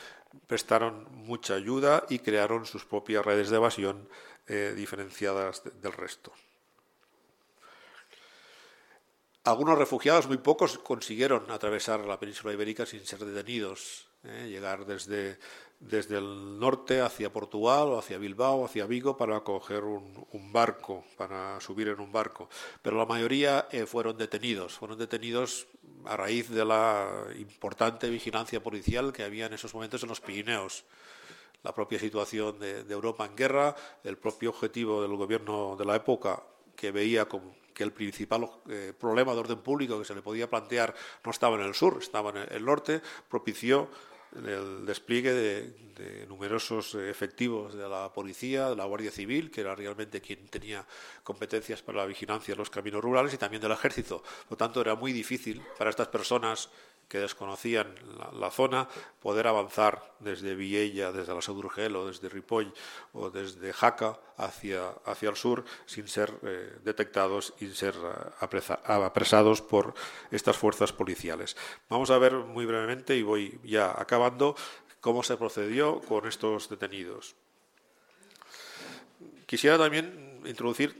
prestaron 0.48 1.08
mucha 1.12 1.56
ayuda 1.56 2.06
y 2.10 2.20
crearon 2.20 2.65
sus 2.65 2.86
propias 2.86 3.25
redes 3.25 3.50
de 3.50 3.58
evasión 3.58 4.10
eh, 4.48 4.74
diferenciadas 4.75 5.63
del 5.82 5.94
resto. 5.94 6.32
Algunos 9.44 9.77
refugiados, 9.77 10.27
muy 10.27 10.38
pocos, 10.38 10.77
consiguieron 10.77 11.50
atravesar 11.50 12.00
la 12.01 12.20
península 12.20 12.53
ibérica 12.53 12.86
sin 12.86 13.06
ser 13.06 13.20
detenidos 13.25 14.11
¿eh? 14.23 14.47
llegar 14.49 14.85
desde, 14.85 15.37
desde 15.79 16.17
el 16.17 16.59
norte 16.59 17.01
hacia 17.01 17.31
Portugal 17.31 17.89
o 17.89 17.99
hacia 17.99 18.17
Bilbao, 18.17 18.65
hacia 18.65 18.85
Vigo, 18.85 19.17
para 19.17 19.39
coger 19.41 19.83
un, 19.83 20.51
barco, 20.51 21.03
para 21.17 21.59
subir 21.59 21.87
en 21.87 21.99
un 21.99 22.11
barco. 22.11 22.49
Pero 22.81 22.97
la 22.97 23.05
mayoría 23.05 23.67
eh, 23.71 23.85
fueron 23.85 24.17
detenidos, 24.17 24.73
fueron 24.73 24.97
detenidos 24.97 25.67
a 26.05 26.17
raíz 26.17 26.49
de 26.49 26.65
la 26.65 27.25
importante 27.37 28.09
vigilancia 28.09 28.61
policial 28.61 29.13
que 29.13 29.23
había 29.23 29.45
en 29.45 29.53
esos 29.53 29.73
momentos 29.73 30.03
en 30.03 30.09
los 30.09 30.21
Pirineos. 30.21 30.85
La 31.63 31.75
propia 31.75 31.99
situación 31.99 32.59
de, 32.59 32.81
Europa 32.89 33.25
en 33.25 33.35
guerra, 33.35 33.75
el 34.03 34.17
propio 34.17 34.49
objetivo 34.49 35.01
del 35.01 35.15
gobierno 35.15 35.75
de 35.77 35.85
la 35.85 35.95
época 35.95 36.41
que 36.75 36.91
veía 36.91 37.27
que 37.73 37.83
el 37.83 37.93
principal 37.93 38.49
eh, 38.67 38.93
problema 38.99 39.33
de 39.33 39.39
orden 39.39 39.59
público 39.59 39.99
que 39.99 40.05
se 40.05 40.15
le 40.15 40.23
podía 40.23 40.49
plantear 40.49 40.95
no 41.23 41.29
estaba 41.31 41.55
en 41.57 41.63
el 41.63 41.75
sur, 41.75 41.97
estaba 42.01 42.31
en 42.31 42.51
el 42.51 42.65
norte, 42.65 43.01
propició 43.29 43.89
el 44.35 44.85
despliegue 44.85 45.33
de, 45.33 46.25
numerosos 46.27 46.95
efectivos 46.95 47.75
de 47.75 47.88
la 47.88 48.11
policía, 48.11 48.69
de 48.69 48.75
la 48.75 48.85
Guardia 48.85 49.11
Civil, 49.11 49.51
que 49.51 49.61
era 49.61 49.75
realmente 49.75 50.19
quien 50.19 50.47
tenía 50.47 50.83
competencias 51.23 51.83
para 51.83 52.00
la 52.00 52.05
vigilancia 52.05 52.53
en 52.53 52.57
los 52.57 52.71
caminos 52.71 53.03
rurales, 53.03 53.33
y 53.33 53.38
también 53.38 53.61
del 53.61 53.71
ejército. 53.73 54.21
Por 54.21 54.51
lo 54.51 54.57
tanto, 54.57 54.81
era 54.81 54.95
muy 54.95 55.13
difícil 55.13 55.61
para 55.77 55.91
estas 55.91 56.07
personas 56.07 56.69
que 57.12 57.20
desconocían 57.20 57.94
la, 58.39 58.50
zona, 58.50 58.88
poder 59.20 59.46
avanzar 59.46 60.15
desde 60.20 60.56
Villella, 60.56 61.12
desde 61.12 61.36
la 61.36 61.41
Seu 61.41 61.60
o 61.60 62.06
desde 62.08 62.30
Ripoll 62.30 62.72
o 63.12 63.30
desde 63.30 63.74
Jaca 63.74 64.18
hacia, 64.38 64.96
hacia 65.03 65.30
el 65.30 65.36
sur 65.36 65.65
sin 65.86 66.08
ser 66.08 66.32
eh, 66.41 66.80
detectados 66.86 67.53
y 67.60 67.68
ser 67.72 67.96
eh, 67.96 68.56
apresados 68.88 69.62
por 69.62 69.94
estas 70.32 70.56
fuerzas 70.56 70.94
policiales. 70.94 71.58
Vamos 71.89 72.12
a 72.12 72.18
ver 72.18 72.34
muy 72.34 72.65
brevemente, 72.65 73.18
y 73.18 73.24
voy 73.24 73.60
ya 73.65 73.91
acabando, 73.91 74.56
cómo 75.01 75.22
se 75.22 75.36
procedió 75.36 76.00
con 76.00 76.25
estos 76.25 76.70
detenidos. 76.70 77.36
Quisiera 79.46 79.77
también 79.77 80.39
introducir 80.46 80.96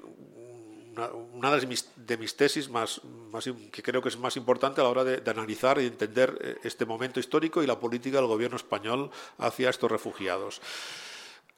una, 1.34 1.56
de, 1.56 1.68
mis, 1.68 1.90
de, 1.96 2.18
mis, 2.18 2.36
tesis 2.36 2.70
más, 2.70 3.02
más, 3.32 3.50
que 3.72 3.84
creo 3.84 4.02
que 4.02 4.10
es 4.10 4.18
más 4.18 4.36
importante 4.38 4.82
a 4.82 4.84
la 4.84 4.90
hora 4.90 5.04
de, 5.04 5.30
analizar 5.30 5.80
y 5.80 5.88
entender 5.88 6.38
eh, 6.42 6.58
este 6.64 6.86
momento 6.86 7.20
histórico 7.20 7.64
y 7.64 7.68
la 7.68 7.80
política 7.80 8.18
del 8.18 8.28
gobierno 8.28 8.58
español 8.58 9.12
hacia 9.38 9.70
estos 9.70 9.92
refugiados. 9.92 10.62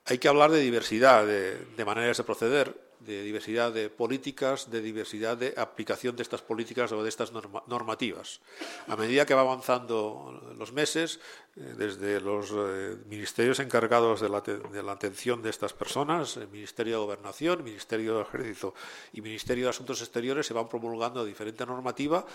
Hay 0.05 0.17
que 0.17 0.27
hablar 0.27 0.51
de 0.51 0.59
diversidad 0.59 1.25
de 1.25 1.85
maneras 1.85 2.17
de 2.17 2.23
proceder 2.25 2.75
de 3.05 3.23
diversidad 3.23 3.71
de 3.71 3.89
políticas, 3.89 4.71
de 4.71 4.81
diversidad 4.81 5.37
de 5.37 5.53
aplicación 5.57 6.15
de 6.15 6.23
estas 6.23 6.41
políticas 6.41 6.91
o 6.91 7.03
de 7.03 7.09
estas 7.09 7.31
normativas. 7.67 8.41
A 8.87 8.95
medida 8.95 9.25
que 9.25 9.33
va 9.33 9.41
avanzando 9.41 10.53
los 10.57 10.71
meses, 10.71 11.19
eh, 11.55 11.75
desde 11.77 12.21
los 12.21 12.51
eh, 12.51 12.97
ministerios 13.07 13.59
encargados 13.59 14.21
de 14.21 14.29
la, 14.29 14.91
atención 14.91 15.41
de 15.41 15.49
estas 15.49 15.73
personas, 15.73 16.37
el 16.37 16.47
Ministerio 16.47 16.99
de 16.99 17.05
Gobernación, 17.05 17.63
Ministerio 17.63 18.17
de 18.17 18.21
Ejército 18.23 18.73
y 19.13 19.21
Ministerio 19.21 19.65
de 19.65 19.69
Asuntos 19.71 20.01
Exteriores, 20.01 20.47
se 20.47 20.53
van 20.53 20.69
promulgando 20.69 21.25
diferente 21.25 21.65
normativa 21.65 22.25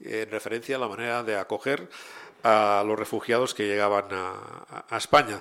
en 0.00 0.30
referencia 0.30 0.76
a 0.76 0.80
la 0.80 0.88
manera 0.88 1.22
de 1.22 1.36
acoger 1.36 1.88
a 2.42 2.82
los 2.84 2.98
refugiados 2.98 3.54
que 3.54 3.68
llegaban 3.68 4.06
a 4.10 4.96
España. 4.96 5.40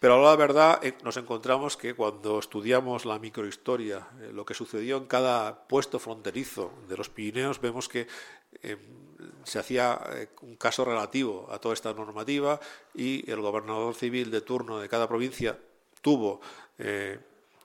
Pero 0.00 0.14
a 0.14 0.30
la 0.30 0.36
verdad 0.36 0.78
eh, 0.84 0.94
nos 1.02 1.16
encontramos 1.16 1.76
que 1.76 1.94
cuando 1.94 2.38
estudiamos 2.38 3.04
la 3.04 3.18
microhistoria, 3.18 4.06
eh, 4.20 4.30
lo 4.32 4.44
que 4.44 4.54
sucedió 4.54 4.96
en 4.96 5.06
cada 5.06 5.66
puesto 5.66 5.98
fronterizo 5.98 6.72
de 6.88 6.96
los 6.96 7.08
Pirineos, 7.08 7.60
vemos 7.60 7.88
que 7.88 8.06
eh, 8.62 8.76
se 9.42 9.58
hacía 9.58 10.00
un 10.42 10.56
caso 10.56 10.84
relativo 10.84 11.48
a 11.50 11.58
toda 11.58 11.74
esta 11.74 11.92
normativa 11.92 12.60
y 12.94 13.28
el 13.30 13.40
gobernador 13.40 13.94
civil 13.94 14.30
de 14.30 14.40
turno 14.40 14.78
de 14.78 14.88
cada 14.88 15.08
provincia 15.08 15.58
tuvo 16.02 16.40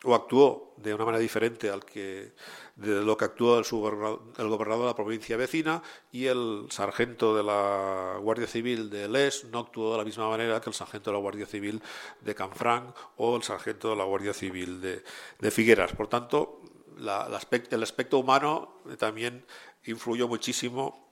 o 0.04 0.16
actuó 0.16 0.74
de 0.78 0.94
una 0.94 1.06
manera 1.06 1.22
diferente 1.22 1.70
al 1.70 1.84
que 1.86 2.34
de 2.76 3.04
lo 3.04 3.16
que 3.16 3.26
actuó 3.26 3.60
el, 3.60 3.66
el, 3.66 4.48
gobernador 4.50 4.84
de 4.84 4.90
la 4.90 4.96
provincia 4.96 5.38
vecina 5.38 5.82
y 6.12 6.26
el 6.26 6.66
sargento 6.70 7.36
de 7.36 7.44
la 7.44 8.18
Guardia 8.20 8.48
Civil 8.48 8.90
de 8.90 9.08
Les 9.08 9.46
no 9.46 9.60
actuó 9.60 9.92
de 9.92 10.00
la 10.00 10.04
misma 10.04 10.28
manera 10.30 10.60
que 10.60 10.70
el 10.70 10.74
sargento 10.74 11.12
de 11.12 11.16
la 11.16 11.22
Guardia 11.22 11.46
Civil 11.46 11.82
de 12.22 12.36
Canfranc 12.36 12.96
o 13.18 13.36
el 13.36 13.44
sargento 13.44 13.92
de 13.92 13.96
la 13.96 14.04
Guardia 14.06 14.34
Civil 14.34 14.82
de, 14.82 15.52
Figueras. 15.52 15.94
Por 15.94 16.08
tanto, 16.08 16.62
el 16.98 17.84
aspecto 17.84 18.18
humano 18.18 18.82
también 18.98 19.46
influyó 19.86 20.28
muchísimo 20.28 21.12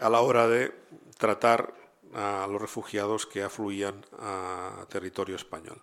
a 0.00 0.10
la 0.10 0.20
hora 0.20 0.48
de 0.48 0.74
tratar 1.18 1.72
a 2.14 2.46
los 2.50 2.60
refugiados 2.60 3.26
que 3.26 3.42
afluían 3.42 4.04
a 4.18 4.86
territorio 4.88 5.36
español. 5.36 5.80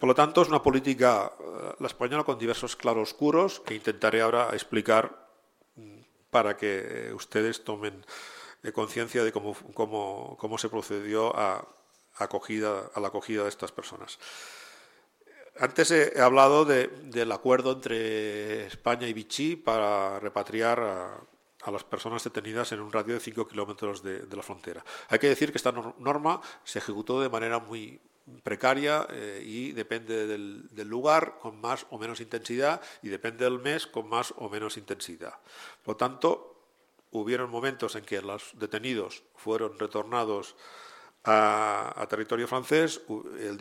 Por 0.00 0.08
lo 0.08 0.14
tanto, 0.14 0.40
es 0.40 0.48
una 0.48 0.62
política, 0.62 1.30
eh, 1.38 1.74
la 1.78 1.86
española, 1.86 2.24
con 2.24 2.38
diversos 2.38 2.74
claroscuros 2.74 3.60
que 3.60 3.74
intentaré 3.74 4.22
ahora 4.22 4.48
explicar 4.54 5.28
mm, 5.76 6.00
para 6.30 6.56
que 6.56 7.12
ustedes 7.14 7.62
tomen 7.64 8.06
eh, 8.62 8.72
conciencia 8.72 9.22
de 9.22 9.30
cómo, 9.30 10.58
se 10.58 10.70
procedió 10.70 11.36
a 11.36 11.68
la 12.18 13.08
acogida 13.08 13.42
de 13.42 13.48
estas 13.50 13.72
personas. 13.72 14.18
Antes 15.58 15.90
he 15.90 16.18
hablado 16.18 16.64
del 16.64 17.32
acuerdo 17.32 17.72
entre 17.72 18.66
España 18.68 19.06
y 19.06 19.12
Vichy 19.12 19.56
para 19.56 20.18
repatriar 20.18 20.80
a, 20.80 21.70
las 21.70 21.84
personas 21.84 22.24
detenidas 22.24 22.72
en 22.72 22.80
un 22.80 22.90
radio 22.90 23.12
de 23.12 23.20
5 23.20 23.46
kilómetros 23.46 24.02
de, 24.02 24.20
de, 24.20 24.36
la 24.36 24.42
frontera. 24.42 24.82
Hay 25.10 25.18
que 25.18 25.28
decir 25.28 25.52
que 25.52 25.58
esta 25.58 25.72
norma 25.72 26.40
se 26.64 26.78
ejecutó 26.78 27.20
de 27.20 27.28
manera 27.28 27.58
muy, 27.58 28.00
precaria 28.42 29.06
eh, 29.10 29.42
y 29.44 29.72
depende 29.72 30.26
del, 30.26 30.68
lugar 30.88 31.38
con 31.38 31.60
más 31.60 31.86
o 31.90 31.98
menos 31.98 32.20
intensidad 32.20 32.80
y 33.02 33.08
depende 33.08 33.44
del 33.44 33.58
mes 33.58 33.86
con 33.86 34.08
más 34.08 34.34
o 34.36 34.48
menos 34.48 34.76
intensidad. 34.76 35.34
Por 35.82 35.94
lo 35.94 35.96
tanto, 35.96 36.56
hubieron 37.10 37.50
momentos 37.50 37.96
en 37.96 38.04
que 38.04 38.22
los 38.22 38.52
detenidos 38.54 39.22
fueron 39.34 39.78
retornados 39.78 40.56
a, 41.24 42.06
territorio 42.08 42.48
francés, 42.48 43.02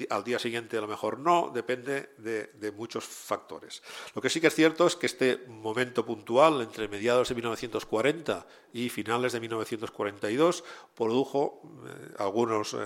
al 0.10 0.24
día 0.24 0.40
siguiente 0.40 0.78
a 0.78 0.82
lo 0.82 0.88
mejor 0.88 1.20
no, 1.20 1.52
depende 1.54 2.12
de, 2.18 2.72
muchos 2.72 3.04
factores. 3.04 3.84
Lo 4.16 4.22
que 4.22 4.30
sí 4.30 4.40
que 4.40 4.48
es 4.48 4.56
cierto 4.56 4.88
es 4.88 4.96
que 4.96 5.08
este 5.08 5.46
momento 5.48 6.06
puntual 6.06 6.62
entre 6.62 6.88
mediados 6.88 7.30
de 7.30 7.36
1940 7.36 8.46
y 8.74 8.90
finales 8.90 9.34
de 9.34 9.40
1942 9.42 10.64
produjo 10.96 11.62
eh, 11.86 12.14
algunos, 12.20 12.74
eh, 12.74 12.78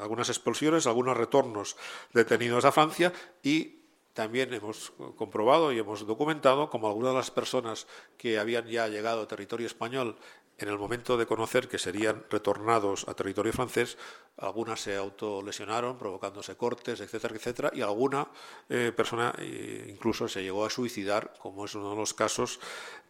algunas 0.00 0.28
expulsiones, 0.28 0.86
algunos 0.86 1.16
retornos 1.16 1.76
detenidos 2.12 2.64
a 2.64 2.72
Francia 2.72 3.12
y 3.42 3.84
también 4.14 4.54
hemos 4.54 4.92
comprobado 5.16 5.72
y 5.72 5.78
hemos 5.80 6.06
documentado 6.06 6.70
como 6.70 6.86
algunas 6.86 7.12
de 7.12 7.18
las 7.18 7.30
personas 7.32 7.88
que 8.16 8.38
habían 8.38 8.66
ya 8.68 8.86
llegado 8.86 9.22
a 9.22 9.28
territorio 9.28 9.66
español 9.66 10.16
en 10.58 10.68
el 10.68 10.78
momento 10.78 11.16
de 11.16 11.26
conocer 11.26 11.68
que 11.68 11.78
serían 11.78 12.24
retornados 12.30 13.08
a 13.08 13.14
territorio 13.14 13.52
francés, 13.52 13.98
algunas 14.36 14.80
se 14.80 14.96
autolesionaron 14.96 15.98
provocándose 15.98 16.56
cortes, 16.56 17.00
etcétera, 17.00 17.34
etcétera, 17.34 17.70
y 17.74 17.82
alguna 17.82 18.28
eh, 18.68 18.92
persona 18.94 19.34
eh, 19.38 19.86
incluso 19.88 20.28
se 20.28 20.42
llegó 20.42 20.64
a 20.64 20.70
suicidar, 20.70 21.34
como 21.40 21.64
es 21.64 21.74
uno 21.74 21.90
de 21.90 21.96
los 21.96 22.14
casos 22.14 22.60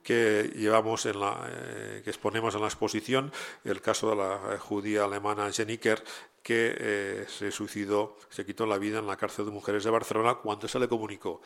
que 0.03 0.53
llevamos 0.55 1.07
en 1.07 1.21
la, 1.21 1.49
eh, 1.51 2.01
que 2.05 2.11
exponemos 2.11 2.55
en 2.55 2.63
la 2.63 2.69
exposición, 2.69 3.33
el 3.65 3.81
caso 3.81 4.11
de 4.11 4.17
la 4.17 4.59
judía 4.59 5.05
alemana 5.05 5.51
Jenny 5.53 5.79
que 5.79 7.25
se 7.27 7.51
suicidó, 7.51 8.19
se 8.29 8.45
quitó 8.45 8.67
la 8.67 8.77
vida 8.77 8.99
en 8.99 9.07
la 9.07 9.17
cárcel 9.17 9.47
de 9.47 9.51
mujeres 9.51 9.85
de 9.85 9.91
Barcelona 9.91 10.35
cuando 10.35 10.69
se 10.69 10.79
le 10.79 10.89
comunicó 10.89 11.41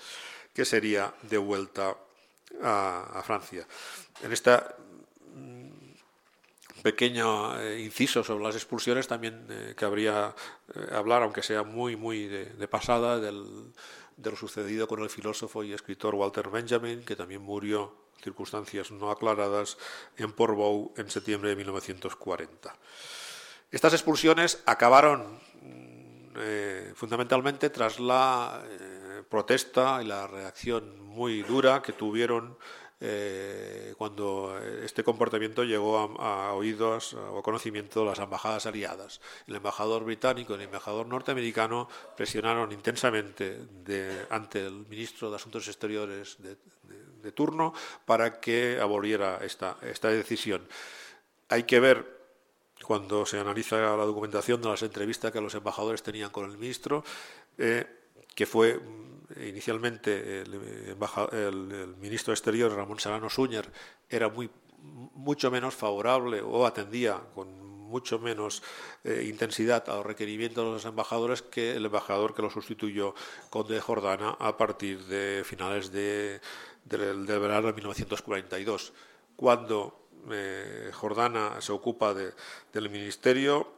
que 0.52 0.64
sería 0.64 1.14
de 1.22 1.38
vuelta 1.38 1.96
a, 2.62 3.18
a 3.18 3.22
Francia. 3.22 3.64
En 4.22 4.32
esta 4.32 4.74
pequeño 6.82 7.60
eh, 7.60 7.80
inciso 7.80 8.24
sobre 8.24 8.44
las 8.44 8.54
expulsiones 8.54 9.08
también 9.08 9.46
eh, 9.50 9.74
cabría 9.76 10.34
eh, 10.74 10.88
hablar, 10.92 11.22
aunque 11.22 11.42
sea 11.42 11.62
muy, 11.62 11.96
muy 11.96 12.26
de, 12.26 12.68
pasada, 12.68 13.18
del, 13.18 13.72
de 14.16 14.30
lo 14.30 14.36
sucedido 14.36 14.86
con 14.88 15.02
el 15.02 15.10
filósofo 15.10 15.64
y 15.64 15.72
escritor 15.72 16.14
Walter 16.14 16.48
Benjamin, 16.48 17.04
que 17.04 17.16
también 17.16 17.42
murió 17.42 17.94
circunstancias 18.22 18.90
no 18.90 19.10
aclaradas 19.10 19.78
en 20.16 20.32
Portbou 20.32 20.92
en 20.96 21.10
septiembre 21.10 21.50
de 21.50 21.56
1940. 21.56 22.76
Estas 23.70 23.92
expulsiones 23.92 24.62
acabaron 24.66 25.38
mm, 25.62 26.94
fundamentalmente 26.94 27.70
tras 27.70 28.00
la 28.00 28.62
protesta 29.28 30.00
y 30.02 30.06
la 30.06 30.26
reacción 30.26 31.00
muy 31.00 31.42
dura 31.42 31.82
que 31.82 31.92
tuvieron 31.92 32.56
eh, 33.00 33.94
cuando 33.96 34.58
este 34.82 35.04
comportamiento 35.04 35.62
llegó 35.62 35.98
a, 36.18 36.52
oídos 36.52 37.14
o 37.14 37.42
conocimiento 37.42 38.00
de 38.00 38.06
las 38.06 38.18
embajadas 38.18 38.66
aliadas. 38.66 39.20
El 39.46 39.56
embajador 39.56 40.04
británico 40.04 40.52
y 40.52 40.56
el 40.56 40.62
embajador 40.62 41.06
norteamericano 41.06 41.88
presionaron 42.16 42.72
intensamente 42.72 43.58
ante 44.30 44.66
el 44.66 44.86
ministro 44.88 45.30
de 45.30 45.36
Asuntos 45.36 45.68
Exteriores 45.68 46.38
de, 46.42 46.56
turno 47.32 47.74
para 48.06 48.40
que 48.40 48.78
aboliera 48.80 49.38
esta, 49.42 49.76
esta 49.82 50.08
decisión. 50.08 50.66
Hay 51.50 51.64
que 51.64 51.78
ver 51.78 52.18
cuando 52.82 53.26
se 53.26 53.38
analiza 53.38 53.76
la 53.76 54.04
documentación 54.04 54.62
de 54.62 54.68
las 54.68 54.82
entrevistas 54.82 55.30
que 55.30 55.40
los 55.40 55.54
embajadores 55.54 56.02
tenían 56.02 56.30
con 56.30 56.50
el 56.50 56.56
ministro, 56.56 57.04
eh, 57.58 57.86
que 58.34 58.46
fue 58.46 58.80
inicialmente 59.36 60.42
el, 60.42 61.94
ministro 61.98 62.32
de 62.32 62.34
Exterior, 62.34 62.74
Ramón 62.74 62.98
Serrano 62.98 63.28
Suñer, 63.28 63.70
era 64.08 64.28
muy 64.28 64.50
mucho 64.80 65.50
menos 65.50 65.74
favorable 65.74 66.40
o 66.40 66.64
atendía 66.64 67.20
con 67.34 67.48
mucho 67.88 68.18
menos 68.18 68.62
eh, 69.02 69.26
intensidad 69.28 69.88
a 69.88 69.96
los 69.96 70.06
requerimientos 70.06 70.64
de 70.64 70.70
los 70.70 70.84
embajadores 70.84 71.42
que 71.42 71.74
el 71.74 71.86
embajador 71.86 72.34
que 72.34 72.42
lo 72.42 72.50
sustituyó, 72.50 73.14
Conde 73.50 73.74
de 73.74 73.80
Jordana, 73.80 74.36
a 74.38 74.56
partir 74.56 75.04
de 75.06 75.42
finales 75.44 75.90
de, 75.90 76.40
del 76.84 77.26
verano 77.26 77.68
de 77.68 77.72
1942. 77.72 78.92
Cuando 79.36 79.97
eh, 80.30 80.90
Jordana 80.92 81.60
se 81.60 81.72
ocupa 81.72 82.14
del 82.14 82.90
ministerio, 82.90 83.72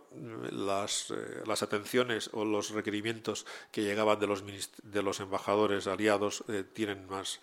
las, 0.50 1.10
eh, 1.10 1.42
las, 1.46 1.62
atenciones 1.62 2.30
o 2.32 2.44
los 2.44 2.70
requerimientos 2.70 3.46
que 3.70 3.82
llegaban 3.82 4.18
de 4.18 4.26
los, 4.26 4.44
de 4.44 5.22
embajadores 5.22 5.86
aliados 5.86 6.44
tienen 6.72 7.06
más, 7.06 7.40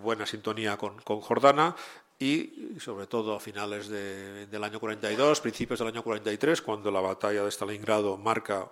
buena 0.00 0.26
sintonía 0.26 0.76
con, 0.76 1.00
con 1.02 1.20
Jordana 1.20 1.76
y 2.18 2.76
sobre 2.80 3.06
todo 3.06 3.36
a 3.36 3.40
finales 3.40 3.88
del 3.88 4.64
año 4.64 4.80
42, 4.80 5.40
principios 5.40 5.78
del 5.78 5.88
año 5.88 6.02
43, 6.02 6.60
cuando 6.62 6.90
la 6.90 7.00
batalla 7.00 7.44
de 7.44 7.50
Stalingrado 7.50 8.16
marca 8.16 8.68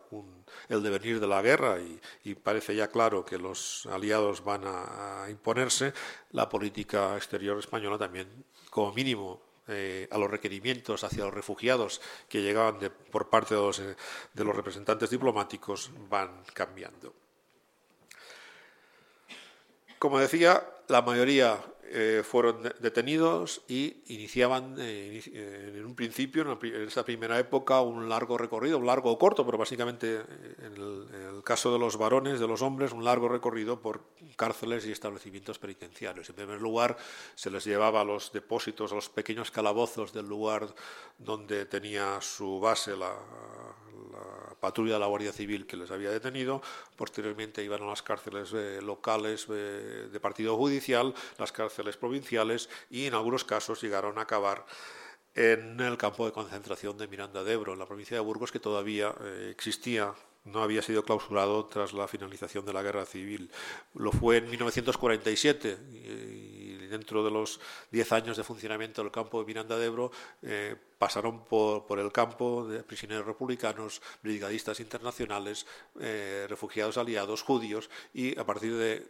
el 0.69 0.83
devenir 0.83 1.21
de 1.21 1.29
la 1.29 1.43
guerra 1.43 1.79
y, 2.25 2.35
parece 2.35 2.75
ya 2.75 2.89
claro 2.89 3.25
que 3.25 3.39
los 3.39 3.87
aliados 3.87 4.43
van 4.43 4.63
a, 4.65 5.27
imponerse, 5.31 5.93
la 6.33 6.49
política 6.49 7.17
exterior 7.17 7.59
española 7.59 7.97
también, 7.97 8.45
como 8.77 8.93
mínimo, 8.93 9.41
eh, 9.69 10.07
a 10.11 10.19
los 10.19 10.31
requerimientos 10.31 11.03
hacia 11.03 11.25
los 11.25 11.33
refugiados 11.33 12.03
que 12.29 12.43
llegaban 12.43 12.77
por 13.11 13.31
parte 13.31 13.55
de 13.55 13.61
los, 13.63 13.79
eh, 13.79 13.97
de 14.35 14.45
los 14.45 14.55
representantes 14.55 15.09
diplomáticos 15.09 15.91
van 16.11 16.45
cambiando. 16.53 17.15
Como 19.99 20.19
decía, 20.19 20.63
la 20.89 21.01
mayoría 21.01 21.59
eh, 21.89 22.23
fueron 22.25 22.63
detenidos 22.81 23.63
y 23.69 24.03
iniciaban 24.09 24.75
eh, 24.79 25.23
eh, 25.27 25.75
en 25.77 25.85
un 25.85 25.95
principio, 25.95 26.43
en, 26.43 26.89
esta 26.89 27.05
primera 27.05 27.39
época, 27.39 27.81
un 27.81 28.09
largo 28.09 28.37
recorrido, 28.37 28.79
un 28.79 28.87
largo 28.87 29.11
o 29.11 29.19
corto, 29.19 29.45
pero 29.47 29.59
básicamente 29.59 30.21
en 30.63 30.73
el, 30.75 31.43
caso 31.45 31.73
de 31.73 31.79
los 31.79 31.97
varones, 31.97 32.41
de 32.41 32.49
los 32.49 32.63
hombres, 32.63 32.93
un 32.93 33.05
largo 33.05 33.29
recorrido 33.29 33.81
por 33.81 34.03
cárceles 34.35 34.85
y 34.87 34.93
establecimientos 34.93 35.59
penitenciarios. 35.59 36.29
En 36.29 36.35
primer 36.35 36.61
lugar, 36.61 36.97
se 37.35 37.51
les 37.51 37.65
llevaba 37.65 38.01
a 38.01 38.05
los 38.05 38.33
depósitos, 38.33 38.91
a 38.91 38.97
los 38.97 39.09
pequeños 39.09 39.51
calabozos 39.51 40.13
del 40.13 40.27
lugar 40.27 40.75
donde 41.19 41.67
tenía 41.67 42.21
su 42.21 42.59
base 42.59 42.97
la, 42.97 43.15
patrulla 44.61 44.95
de 44.95 45.01
la 45.01 45.07
Guardia 45.07 45.33
Civil 45.33 45.67
que 45.67 45.77
les 45.77 45.91
había 45.91 46.11
detenido. 46.11 46.63
Posteriormente 46.97 47.63
iban 47.63 47.83
a 47.83 47.87
las 47.87 48.03
cárceles 48.03 48.53
eh, 48.55 48.81
locales 48.83 49.47
eh, 49.51 50.09
de 50.11 50.21
partido 50.21 50.57
judicial, 50.57 51.15
las 51.39 51.53
cárceles 51.53 51.97
provinciales 51.97 52.69
y 52.91 53.07
en 53.07 53.15
algunos 53.15 53.45
casos 53.45 53.83
llegaron 53.83 54.19
a 54.19 54.23
acabar 54.23 54.67
en 55.35 55.79
el 55.81 55.99
campo 55.99 56.25
de 56.25 56.33
concentración 56.33 56.97
de 56.97 57.09
Miranda 57.09 57.45
de 57.45 57.53
Ebro, 57.53 57.75
en 57.75 57.79
la 57.79 57.87
provincia 57.87 58.17
de 58.17 58.23
Burgos, 58.23 58.51
que 58.51 58.59
todavía 58.59 59.15
eh, 59.21 59.49
existía 59.51 60.15
no 60.47 60.63
había 60.63 60.81
sido 60.81 61.03
clausurado 61.03 61.67
tras 61.67 61.93
la 61.93 62.07
finalización 62.07 62.65
de 62.65 62.73
la 62.73 62.83
guerra 62.83 63.05
civil. 63.05 63.51
Lo 63.95 64.13
fue 64.13 64.39
en 64.39 64.49
1947 64.49 65.77
y, 65.93 66.56
dentro 66.87 67.25
de 67.25 67.31
los 67.31 67.61
10 67.91 68.13
años 68.13 68.37
de 68.37 68.45
funcionamiento 68.45 69.03
del 69.03 69.13
campo 69.13 69.41
de 69.41 69.47
Miranda 69.47 69.77
de 69.77 69.87
Ebro 69.87 70.11
eh, 70.43 70.77
pasaron 70.99 71.45
por, 71.45 71.99
el 71.99 72.11
campo 72.13 72.67
de 72.67 72.83
prisioneros 72.83 73.27
republicanos, 73.27 74.01
brigadistas 74.23 74.81
internacionales, 74.81 75.67
eh, 76.01 76.47
refugiados 76.49 76.97
aliados, 76.97 77.43
judíos 77.43 77.91
y 78.15 78.39
a 78.39 78.45
partir 78.45 78.75
de 78.75 78.95
eh, 78.95 79.05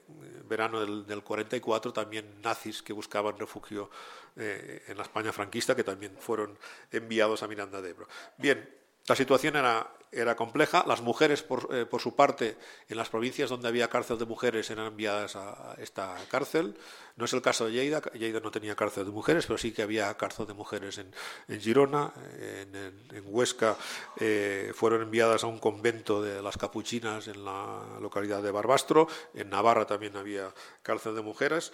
verano 0.49 0.81
del, 0.81 1.23
44 1.23 1.93
también 1.93 2.41
nazis 2.43 2.83
que 2.83 2.93
buscaban 2.93 3.39
refugio 3.39 3.91
en 4.37 4.97
la 4.99 5.03
España 5.03 5.33
franquista 5.33 5.75
que 5.75 5.83
también 5.83 6.15
fueron 6.19 6.59
enviados 6.93 7.43
a 7.43 7.49
Miranda 7.49 7.81
de 7.81 7.91
Ebro. 7.91 8.07
Bien, 8.37 8.69
la 9.09 9.15
situación 9.15 9.57
era, 9.57 9.89
era 10.11 10.35
compleja. 10.35 10.85
Las 10.87 11.01
mujeres, 11.01 11.43
por, 11.43 11.69
eh, 11.73 11.87
por, 11.87 12.01
su 12.01 12.17
parte, 12.17 12.57
en 12.89 12.97
las 12.97 13.09
provincias 13.09 13.51
donde 13.51 13.69
había 13.69 13.89
cárcel 13.89 14.19
de 14.19 14.25
mujeres 14.25 14.69
eran 14.71 14.87
enviadas 14.87 15.37
a, 15.37 15.75
esta 15.79 16.17
cárcel. 16.29 16.77
No 17.17 17.25
es 17.25 17.33
el 17.33 17.41
caso 17.41 17.67
de 17.67 17.73
Lleida. 17.73 18.01
Lleida 18.15 18.41
no 18.41 18.51
tenía 18.51 18.75
cárcel 18.75 19.05
de 19.05 19.13
mujeres, 19.13 19.47
pero 19.47 19.59
sí 19.59 19.73
que 19.73 19.83
había 19.83 20.13
cárcel 20.17 20.47
de 20.47 20.55
mujeres 20.55 20.99
en, 20.99 21.61
Girona. 21.61 22.13
En, 22.41 22.75
en, 22.75 23.25
Huesca 23.27 23.77
eh, 24.19 24.73
fueron 24.75 25.03
enviadas 25.03 25.45
a 25.45 25.47
un 25.47 25.59
convento 25.59 26.21
de 26.21 26.43
las 26.43 26.57
capuchinas 26.59 27.29
en 27.29 27.45
la 27.45 27.99
localidad 28.01 28.43
de 28.43 28.51
Barbastro. 28.51 29.07
En 29.35 29.51
Navarra 29.51 29.87
también 29.87 30.17
había 30.17 30.53
cárcel 30.83 31.15
de 31.15 31.23
mujeres. 31.23 31.73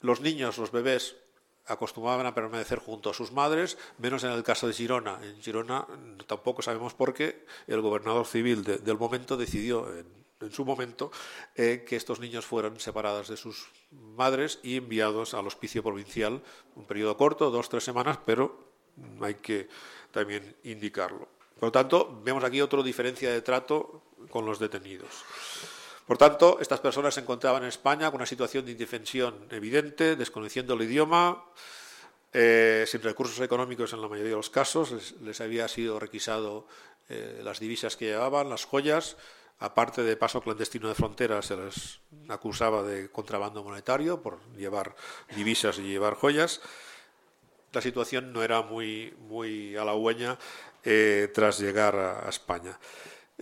Los 0.00 0.20
niños, 0.20 0.58
los 0.58 0.72
bebés, 0.72 1.14
acostumbraban 1.66 2.26
a 2.26 2.34
permanecer 2.34 2.78
junto 2.78 3.10
a 3.10 3.14
sus 3.14 3.32
madres, 3.32 3.78
menos 3.98 4.24
en 4.24 4.32
el 4.32 4.42
caso 4.42 4.66
de 4.66 4.72
Girona. 4.72 5.18
En 5.22 5.40
Girona 5.40 5.86
tampoco 6.26 6.62
sabemos 6.62 6.94
por 6.94 7.14
qué 7.14 7.46
el 7.66 7.80
gobernador 7.80 8.26
civil 8.26 8.64
del 8.64 8.98
momento 8.98 9.36
decidió 9.36 9.88
en, 9.96 10.22
su 10.50 10.64
momento 10.64 11.12
eh, 11.54 11.84
que 11.86 11.94
estos 11.94 12.18
niños 12.18 12.44
fueran 12.44 12.80
separados 12.80 13.28
de 13.28 13.36
sus 13.36 13.68
madres 13.92 14.58
y 14.64 14.76
enviados 14.76 15.34
al 15.34 15.46
hospicio 15.46 15.84
provincial, 15.84 16.42
un 16.74 16.84
periodo 16.84 17.16
corto, 17.16 17.52
dos, 17.52 17.68
tres 17.68 17.84
semanas, 17.84 18.18
pero 18.26 18.72
hay 19.20 19.34
que 19.34 19.68
también 20.10 20.56
indicarlo. 20.64 21.28
Por 21.60 21.68
lo 21.68 21.72
tanto, 21.72 22.20
vemos 22.24 22.42
aquí 22.42 22.60
otra 22.60 22.82
diferencia 22.82 23.30
de 23.30 23.40
trato 23.40 24.02
con 24.30 24.44
los 24.44 24.58
detenidos. 24.58 25.24
Por 26.06 26.18
tanto, 26.18 26.58
estas 26.60 26.80
personas 26.80 27.14
se 27.14 27.20
encontraban 27.20 27.62
en 27.62 27.68
España 27.68 28.10
con 28.10 28.16
una 28.16 28.26
situación 28.26 28.64
de 28.64 28.72
indefensión 28.72 29.46
evidente, 29.50 30.16
desconociendo 30.16 30.74
el 30.74 30.82
idioma, 30.82 31.44
eh, 32.32 32.84
sin 32.86 33.02
recursos 33.02 33.38
económicos 33.40 33.92
en 33.92 34.00
la 34.00 34.08
mayoría 34.08 34.30
de 34.30 34.36
los 34.36 34.50
casos, 34.50 35.14
les, 35.20 35.40
había 35.40 35.68
sido 35.68 36.00
requisado 36.00 36.66
eh, 37.08 37.40
las 37.44 37.60
divisas 37.60 37.96
que 37.96 38.06
llevaban, 38.06 38.48
las 38.48 38.64
joyas, 38.64 39.16
aparte 39.58 40.02
de 40.02 40.16
paso 40.16 40.40
clandestino 40.40 40.88
de 40.88 40.94
fronteras, 40.94 41.46
se 41.46 41.56
les 41.56 42.00
acusaba 42.28 42.82
de 42.82 43.10
contrabando 43.10 43.62
monetario 43.62 44.22
por 44.22 44.40
llevar 44.56 44.96
divisas 45.36 45.78
y 45.78 45.82
llevar 45.82 46.14
joyas. 46.14 46.62
La 47.72 47.80
situación 47.80 48.32
no 48.32 48.42
era 48.42 48.62
muy, 48.62 49.14
muy 49.28 49.76
halagüeña 49.76 50.38
eh, 50.84 51.30
tras 51.32 51.60
llegar 51.60 51.94
a 51.96 52.28
España. 52.28 52.78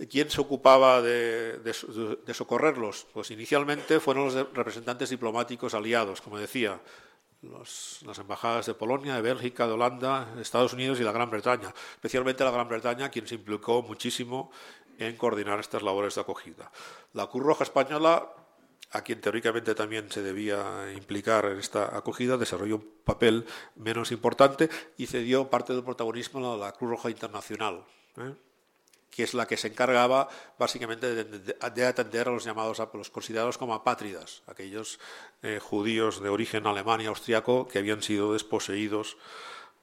¿Quién 0.09 0.29
se 0.29 0.41
ocupaba 0.41 1.01
de, 1.01 1.73
socorrerlos? 2.33 3.07
Pues 3.13 3.31
inicialmente 3.31 3.99
fueron 3.99 4.25
los 4.25 4.35
representantes 4.53 5.09
diplomáticos 5.09 5.73
aliados, 5.73 6.21
como 6.21 6.39
decía, 6.39 6.79
las 7.41 8.19
embajadas 8.19 8.67
de 8.67 8.73
Polonia, 8.73 9.15
de 9.15 9.21
Bélgica, 9.21 9.67
de 9.67 9.73
Holanda, 9.73 10.33
Estados 10.39 10.73
Unidos 10.73 10.99
y 10.99 11.03
la 11.03 11.11
Gran 11.11 11.29
Bretaña, 11.29 11.73
especialmente 11.93 12.43
la 12.43 12.51
Gran 12.51 12.69
Bretaña, 12.69 13.09
quien 13.09 13.27
se 13.27 13.35
implicó 13.35 13.81
muchísimo 13.81 14.51
en 14.97 15.17
coordinar 15.17 15.59
estas 15.59 15.81
labores 15.81 16.15
de 16.15 16.21
acogida. 16.21 16.71
La 17.13 17.27
Cruz 17.27 17.43
Roja 17.43 17.63
Española, 17.63 18.31
a 18.91 19.01
quien 19.01 19.21
teóricamente 19.21 19.73
también 19.75 20.11
se 20.11 20.21
debía 20.21 20.91
implicar 20.95 21.45
en 21.45 21.59
esta 21.59 21.97
acogida, 21.97 22.37
desarrolló 22.37 22.77
un 22.77 22.91
papel 23.03 23.45
menos 23.75 24.11
importante 24.11 24.69
y 24.97 25.07
cedió 25.07 25.49
parte 25.49 25.73
del 25.73 25.83
protagonismo 25.83 26.53
a 26.53 26.57
la 26.57 26.71
Cruz 26.73 26.91
Roja 26.91 27.09
Internacional. 27.09 27.83
¿eh? 28.17 28.33
Que 29.11 29.23
es 29.23 29.33
la 29.33 29.45
que 29.45 29.57
se 29.57 29.67
encargaba 29.67 30.29
básicamente 30.57 31.23
de, 31.25 31.85
atender 31.85 32.29
a 32.29 32.31
los 32.31 32.45
llamados, 32.45 32.79
a 32.79 32.89
los 32.93 33.09
considerados 33.09 33.57
como 33.57 33.73
apátridas, 33.75 34.41
aquellos 34.47 34.99
eh, 35.43 35.59
judíos 35.61 36.21
de 36.21 36.29
origen 36.29 36.65
alemán 36.65 37.01
y 37.01 37.05
austriaco 37.05 37.67
que 37.67 37.79
habían 37.79 38.01
sido 38.01 38.33
desposeídos, 38.33 39.17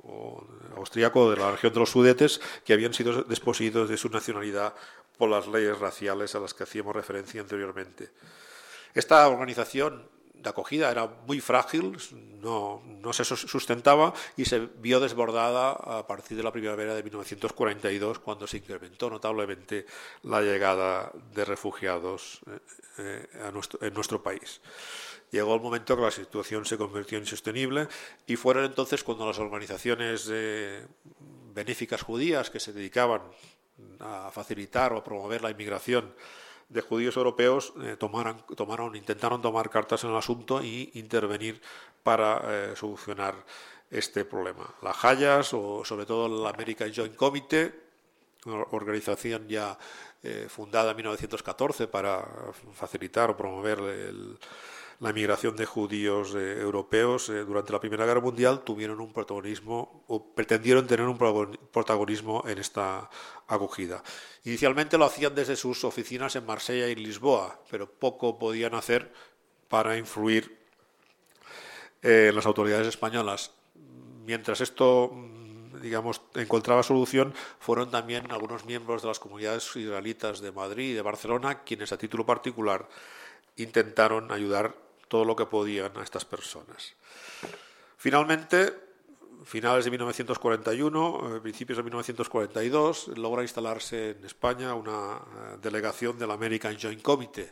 o 0.03 0.47
austriaco 0.77 1.31
de 1.31 1.37
la 1.37 1.51
región 1.53 1.73
de 1.73 1.81
los 1.81 1.91
Sudetes, 1.91 2.41
que 2.65 2.73
habían 2.73 2.95
sido 2.95 3.23
desposeídos 3.25 3.89
de 3.89 3.97
su 3.97 4.09
nacionalidad 4.09 4.75
por 5.19 5.29
las 5.29 5.47
leyes 5.47 5.79
raciales 5.79 6.35
a 6.35 6.41
las 6.41 6.55
que 6.55 6.63
hacíamos 6.63 6.95
referencia 6.95 7.41
anteriormente. 7.41 8.11
Esta 8.95 9.29
organización 9.29 10.09
de 10.43 10.49
acogida 10.51 10.91
era 10.91 11.07
muy 11.27 11.41
frágil, 11.41 11.97
no, 12.41 12.83
no, 12.87 13.13
se 13.13 13.25
sustentaba 13.25 14.15
y 14.37 14.45
se 14.45 14.61
vio 14.61 15.01
desbordada 15.01 15.73
a 15.73 16.07
partir 16.07 16.37
de 16.37 16.43
la 16.43 16.53
primavera 16.53 16.95
de 16.95 17.03
1942, 17.03 18.21
cuando 18.21 18.47
se 18.47 18.59
incrementó 18.59 19.11
notablemente 19.11 19.87
la 20.23 20.41
llegada 20.41 21.11
de 21.35 21.45
refugiados 21.45 22.41
eh, 22.47 22.59
eh, 22.99 23.29
a 23.47 23.51
nuestro, 23.51 23.83
en 23.83 23.93
nuestro 23.95 24.23
país. 24.23 24.61
Llegó 25.31 25.55
el 25.55 25.61
momento 25.61 25.97
que 25.97 26.03
la 26.03 26.11
situación 26.11 26.65
se 26.65 26.79
convirtió 26.79 27.19
en 27.19 27.25
insostenible 27.25 27.89
y 28.27 28.37
fueron 28.37 28.65
entonces 28.65 29.03
cuando 29.05 29.27
las 29.27 29.39
organizaciones 29.39 30.29
eh, 30.31 30.87
benéficas 31.53 32.03
judías 32.03 32.49
que 32.49 32.61
se 32.61 32.73
dedicaban 32.73 33.23
a 34.01 34.31
facilitar 34.33 34.93
o 34.93 34.99
a 34.99 35.05
promover 35.05 35.43
la 35.43 35.51
inmigración 35.51 36.15
de 36.69 36.81
judíos 36.83 37.17
europeos 37.17 37.73
eh, 37.83 37.97
tomaron, 37.97 38.97
intentaron 38.97 39.41
tomar 39.41 39.71
cartas 39.71 40.05
en 40.05 40.11
el 40.11 40.17
asunto 40.17 40.61
e 40.61 40.91
intervenir 40.95 41.61
para 42.03 42.43
eh, 42.45 42.77
solucionar 42.77 43.35
este 43.91 44.25
problema. 44.25 44.69
La 44.83 44.95
Hayas 45.03 45.55
o 45.55 45.83
sobre 45.85 46.05
todo 46.05 46.29
la 46.29 46.51
American 46.51 46.93
Joint 46.93 47.17
Committee, 47.17 47.73
una 48.45 48.65
organización 48.71 49.49
ya 49.49 49.79
eh, 50.23 50.47
fundada 50.49 50.91
en 50.91 50.97
1914 50.97 51.89
para 51.89 52.27
facilitar 52.75 53.31
o 53.31 53.37
promover 53.37 53.79
la 55.01 55.13
migración 55.13 55.55
de 55.55 55.65
judíos 55.65 56.35
eh, 56.35 56.61
europeos 56.61 57.29
eh, 57.29 57.45
durante 57.45 57.73
la 57.73 57.81
Primera 57.81 58.05
Guerra 58.05 58.21
Mundial 58.21 58.65
tuvieron 58.65 59.01
un 59.01 59.13
protagonismo 59.13 60.05
o 60.09 60.35
pretendieron 60.35 60.87
tener 60.87 61.07
un 61.07 61.17
protagonismo 61.17 62.43
en 62.49 62.59
esta 62.59 63.09
acogida. 63.47 64.03
Inicialmente 64.45 64.99
lo 64.99 65.05
hacían 65.05 65.35
desde 65.35 65.57
sus 65.57 65.85
oficinas 65.85 66.35
en 66.35 66.47
Marsella 66.47 66.89
y 66.89 66.97
Lisboa, 66.97 67.61
pero 67.71 67.89
poco 67.89 68.39
podían 68.39 68.75
hacer 68.75 69.13
para 69.69 69.97
influir 69.97 70.59
en 72.03 72.35
las 72.35 72.47
autoridades 72.47 72.87
españolas. 72.87 73.53
Mientras 74.25 74.61
esto 74.61 75.13
digamos, 75.81 76.23
encontraba 76.35 76.83
solución 76.83 77.35
fueron 77.61 77.91
también 77.91 78.33
algunos 78.33 78.65
miembros 78.65 79.03
de 79.03 79.09
las 79.09 79.21
comunidades 79.21 79.65
israelitas 79.77 80.41
de 80.41 80.51
Madrid 80.51 80.91
y 80.91 80.95
de 80.95 81.03
Barcelona 81.03 81.63
quienes 81.63 81.93
a 81.93 81.99
título 81.99 82.27
particular 82.27 82.89
intentaron 83.57 84.33
ayudar 84.33 84.88
todo 85.09 85.25
lo 85.25 85.35
que 85.35 85.47
podían 85.47 85.97
a 85.97 86.03
estas 86.03 86.25
personas. 86.25 86.95
Finalmente, 87.97 88.89
finales 89.45 89.85
de 89.85 89.91
1941, 89.91 91.37
eh, 91.37 91.41
principios 91.41 91.79
de 91.79 91.83
1942, 91.83 93.09
logra 93.17 93.43
instalarse 93.43 94.11
en 94.11 94.25
España 94.25 94.75
una 94.75 95.17
eh, 95.17 95.57
delegación 95.61 96.19
del 96.19 96.31
American 96.31 96.77
Joint 96.79 97.03
Committee, 97.03 97.51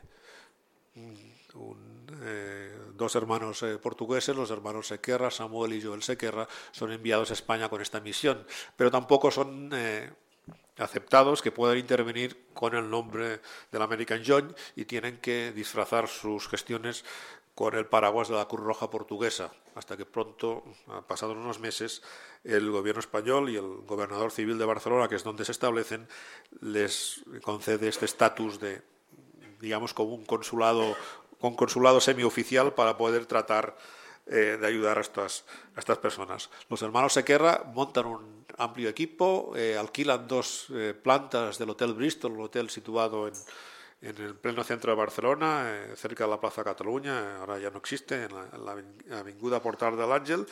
eh, 2.23 2.79
dos 2.95 3.14
hermanos 3.16 3.64
portugueses, 3.83 4.37
los 4.37 4.51
hermanos 4.51 4.88
Sequerra, 4.88 5.31
Samuel 5.31 5.75
y 5.75 5.83
Joel 5.83 6.03
Sequerra, 6.03 6.47
son 6.71 6.92
enviados 6.92 7.31
a 7.31 7.35
España 7.35 7.69
con 7.69 7.83
esta 7.83 8.01
misión, 8.01 8.47
pero 8.77 8.90
tampoco 8.90 9.31
son 9.31 9.71
aceptados 10.79 11.42
que 11.42 11.53
puedan 11.53 11.79
intervenir 11.79 12.47
con 12.53 12.75
el 12.75 12.88
nombre 12.88 13.40
del 13.73 13.83
American 13.83 14.23
Joint 14.25 14.57
y 14.77 14.85
tienen 14.85 15.19
que 15.19 15.53
disfrazar 15.53 16.09
sus 16.09 16.49
gestiones 16.49 17.05
con 17.57 17.75
el 17.75 17.87
paraguas 17.87 18.29
de 18.29 18.35
la 18.35 18.47
Cruz 18.47 18.61
Roja 18.61 18.90
portuguesa, 18.90 19.51
hasta 19.75 19.97
que 19.97 20.05
pronto, 20.05 20.62
pasados 21.09 21.37
unos 21.37 21.59
meses, 21.59 22.03
el 22.45 22.71
gobierno 22.71 23.01
español 23.01 23.49
y 23.49 23.57
el 23.57 23.79
gobernador 23.87 24.31
civil 24.31 24.59
de 24.59 24.66
Barcelona, 24.66 25.09
que 25.09 25.14
es 25.14 25.25
donde 25.25 25.47
se 25.47 25.53
establecen, 25.53 26.07
les 26.61 27.25
concede 27.42 27.88
este 27.88 28.05
estatus 28.05 28.61
de, 28.61 28.83
digamos, 29.59 29.95
como 29.95 30.14
un 30.14 30.27
consulado 30.27 30.95
con 31.40 31.57
consulado 31.57 32.01
semioficial 32.01 32.75
para 32.75 32.99
poder 32.99 33.25
tratar 33.25 33.77
eh, 34.27 34.59
de 34.61 34.66
ayudar 34.66 34.99
a 34.99 35.01
estas, 35.01 35.45
a 35.77 35.81
estas 35.81 35.97
personas. 35.97 36.51
Los 36.69 36.83
hermanos 36.83 37.14
Sequerra 37.14 37.64
montan 37.73 38.05
un 38.05 38.45
amplio 38.59 38.90
equipo, 38.90 39.53
eh, 39.57 39.79
alquilan 39.79 40.29
dos 40.29 40.66
eh, 40.75 40.92
plantas 40.92 41.57
del 41.57 41.71
Hotel 41.71 41.95
Bristol, 41.95 42.33
un 42.33 42.42
hotel 42.42 42.69
situado 42.69 43.29
en, 43.29 43.35
en 44.09 44.23
el 44.23 44.35
pleno 44.37 44.62
centro 44.62 44.92
de 44.92 44.97
Barcelona, 44.97 45.85
cerca 45.97 46.25
de 46.25 46.31
la 46.31 46.40
Plaza 46.40 46.62
Cataluña, 46.62 47.38
ahora 47.38 47.59
ya 47.59 47.71
no 47.71 47.79
existe, 47.79 48.25
en 48.25 48.35
la, 48.35 48.45
en 48.73 48.97
la 49.09 49.19
Avinguda 49.19 49.61
Portal 49.61 49.97
del 49.97 50.12
Ángel, 50.12 50.47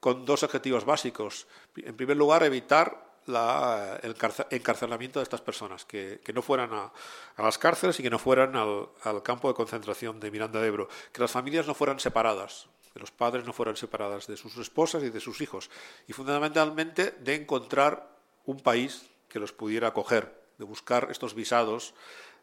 con 0.00 0.24
dos 0.24 0.42
objetivos 0.42 0.84
básicos. 0.84 1.46
En 1.76 1.96
primer 1.96 2.16
lugar, 2.16 2.42
evitar 2.42 3.10
el 3.28 4.16
encarcelamiento 4.50 5.20
de 5.20 5.22
estas 5.22 5.40
personas, 5.40 5.84
que, 5.84 6.20
no 6.34 6.42
fueran 6.42 6.72
a, 6.72 6.92
las 7.38 7.58
cárceles 7.58 8.00
y 8.00 8.02
que 8.02 8.10
no 8.10 8.18
fueran 8.18 8.56
al, 8.56 9.22
campo 9.22 9.48
de 9.48 9.54
concentración 9.54 10.18
de 10.18 10.30
Miranda 10.30 10.60
de 10.60 10.66
Ebro, 10.66 10.88
que 11.12 11.20
las 11.20 11.30
familias 11.30 11.66
no 11.66 11.74
fueran 11.74 12.00
separadas, 12.00 12.68
que 12.92 12.98
los 12.98 13.12
padres 13.12 13.44
no 13.44 13.52
fueran 13.52 13.76
separadas 13.76 14.26
de 14.26 14.36
sus 14.36 14.56
esposas 14.56 15.02
y 15.04 15.10
de 15.10 15.20
sus 15.20 15.40
hijos, 15.40 15.70
y 16.08 16.12
fundamentalmente 16.12 17.12
de 17.20 17.36
encontrar 17.36 18.18
un 18.46 18.58
país 18.60 19.06
que 19.28 19.38
los 19.38 19.52
pudiera 19.52 19.88
acoger, 19.88 20.40
de 20.58 20.64
buscar 20.64 21.08
estos 21.10 21.34
visados 21.34 21.94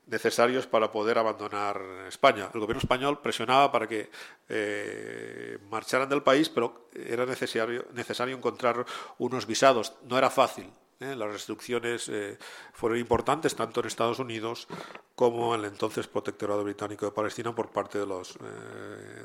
necesarios 0.07 0.67
para 0.67 0.91
poder 0.91 1.17
abandonar 1.17 1.81
España. 2.07 2.49
El 2.53 2.59
gobierno 2.59 2.81
español 2.81 3.19
presionaba 3.21 3.71
para 3.71 3.87
que 3.87 4.09
eh, 4.49 5.57
marcharan 5.69 6.09
del 6.09 6.23
país, 6.23 6.49
pero 6.49 6.89
era 6.93 7.25
necesario, 7.25 7.85
necesario 7.93 8.35
encontrar 8.35 8.85
unos 9.17 9.45
visados. 9.45 9.93
No 10.03 10.17
era 10.17 10.29
fácil. 10.29 10.71
¿eh? 10.99 11.15
Las 11.15 11.31
restricciones 11.31 12.09
eh, 12.09 12.37
fueron 12.73 12.97
importantes 12.97 13.55
tanto 13.55 13.81
en 13.81 13.87
Estados 13.87 14.19
Unidos 14.19 14.67
como 15.15 15.53
en 15.53 15.61
el 15.61 15.67
entonces 15.67 16.07
protectorado 16.07 16.63
británico 16.63 17.05
de 17.05 17.11
Palestina 17.11 17.53
por 17.53 17.69
parte 17.69 17.99
de 17.99 18.05
los, 18.05 18.37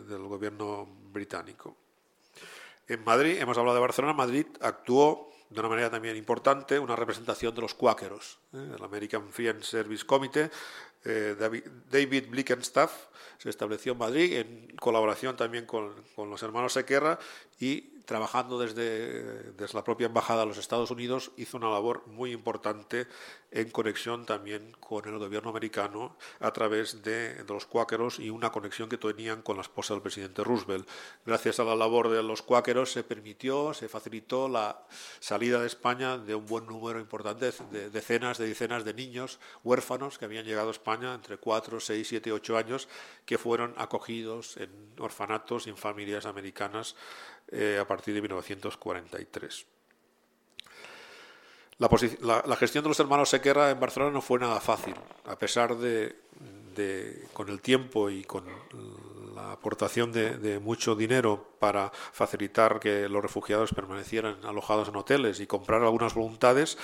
del 0.09 0.23
gobierno 0.23 0.87
británico. 1.13 1.77
En 2.89 3.05
Madrid, 3.05 3.39
hemos 3.41 3.57
hablado 3.57 3.77
de 3.77 3.81
Barcelona, 3.81 4.13
Madrid 4.13 4.47
actuó 4.61 5.31
de 5.53 5.61
una 5.61 5.69
manera 5.69 5.91
también 5.91 6.17
importante 6.17 6.79
una 6.79 6.97
representación 6.97 7.55
de 7.55 7.61
los 7.61 7.75
cuáqueros. 7.75 8.39
¿eh? 8.53 8.75
El 8.77 8.85
American 8.85 9.29
Free 9.31 9.49
and 9.49 9.63
Service 9.63 10.05
Committee, 10.05 10.51
eh, 11.05 11.37
David, 11.91 12.29
Blickenstaff, 12.29 12.93
se 13.39 13.51
estableció 13.51 13.93
en 13.93 13.99
Madrid 13.99 14.33
en 14.35 14.77
colaboración 14.77 15.37
también 15.37 15.67
con, 15.67 15.93
con 16.15 16.31
los 16.31 16.43
hermanos 16.43 16.75
Sequerra 16.75 17.19
y 17.59 17.93
trabajando 18.05 18.59
desde, 18.59 19.53
desde, 19.53 19.75
la 19.75 19.85
propia 19.85 20.07
embajada 20.07 20.41
de 20.41 20.47
los 20.47 20.59
Estados 20.59 20.91
Unidos, 20.91 21.31
hizo 21.37 21.57
una 21.57 21.71
labor 21.71 22.07
muy 22.09 22.33
importante 22.33 23.07
en 23.51 23.71
conexión 23.71 24.25
también 24.27 24.73
con 24.81 25.07
el 25.07 25.19
gobierno 25.19 25.51
americano 25.51 26.17
a 26.41 26.53
través 26.53 27.03
de, 27.03 27.45
los 27.49 27.67
cuáqueros 27.67 28.19
y 28.19 28.31
una 28.31 28.51
conexión 28.51 28.89
que 28.89 28.99
tenían 28.99 29.43
con 29.43 29.57
la 29.57 29.63
esposa 29.63 29.95
del 29.95 30.03
presidente 30.03 30.43
Roosevelt. 30.43 30.89
Gracias 31.27 31.61
a 31.61 31.65
la 31.65 31.77
labor 31.77 32.09
de 32.09 32.23
los 32.23 32.43
cuáqueros 32.43 32.93
se 32.93 33.05
permitió, 33.05 33.75
se 33.75 33.89
facilitó 33.89 34.49
la 34.49 34.85
salida 35.21 35.61
de 35.61 35.67
España 35.67 36.19
de 36.19 36.35
un 36.35 36.47
buen 36.47 36.67
número 36.67 36.99
importante 36.99 37.53
de 37.71 37.91
decenas 37.91 38.39
de 38.39 38.49
decenas 38.49 38.85
de 38.85 38.95
niños 38.95 39.39
huérfanos 39.65 40.19
que 40.19 40.25
habían 40.25 40.45
llegado 40.45 40.69
a 40.69 40.73
España 40.73 40.92
entre 40.95 41.39
4, 41.39 41.81
6, 41.81 42.09
7, 42.09 42.33
8 42.33 42.57
años 42.57 42.89
que 43.25 43.39
fueron 43.39 43.75
acogidos 43.77 44.57
en 44.57 44.71
orfanatos 44.99 45.67
y 45.67 45.71
en 45.71 45.77
familias 45.77 46.27
americanas 46.27 46.97
eh, 47.49 47.79
a 47.81 47.87
partir 47.87 48.15
de 48.15 48.23
1943. 48.23 49.67
La, 51.79 52.57
gestión 52.57 52.85
de 52.85 52.89
los 52.89 53.01
hermanos 53.01 53.31
Sequerra 53.31 53.71
en 53.71 53.81
Barcelona 53.81 54.13
no 54.13 54.23
fue 54.23 54.39
nada 54.39 54.61
fácil, 54.61 54.95
a 55.25 55.37
pesar 55.37 55.77
de, 55.77 56.17
con 57.33 57.49
el 57.49 57.61
tiempo 57.61 58.09
y 58.09 58.23
con 58.23 58.45
la 59.35 59.53
aportación 59.53 60.13
de, 60.13 60.59
mucho 60.61 60.95
dinero 60.95 61.57
para 61.59 61.91
facilitar 62.13 62.81
que 62.81 63.09
los 63.09 63.23
refugiados 63.23 63.73
permanecieran 63.75 64.45
alojados 64.45 64.89
en 64.89 64.97
hoteles 64.97 65.41
y 65.41 65.47
comprar 65.47 65.83
algunas 65.83 66.15
voluntades, 66.15 66.79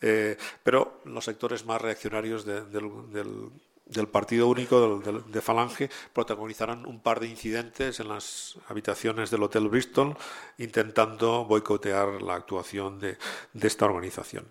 eh, 0.00 0.36
pero 0.62 1.00
los 1.04 1.24
sectores 1.24 1.64
más 1.64 1.80
reaccionarios 1.80 2.44
del, 2.44 4.08
Partido 4.10 4.48
Único 4.48 4.98
de, 4.98 5.40
Falange 5.40 5.90
protagonizarán 6.12 6.86
un 6.86 7.00
par 7.00 7.20
de 7.20 7.28
incidentes 7.28 8.00
en 8.00 8.08
las 8.08 8.56
habitaciones 8.68 9.30
del 9.30 9.42
Hotel 9.42 9.68
Bristol 9.68 10.16
intentando 10.58 11.44
boicotear 11.44 12.20
la 12.22 12.34
actuación 12.34 12.98
de, 12.98 13.16
esta 13.60 13.84
organización. 13.84 14.46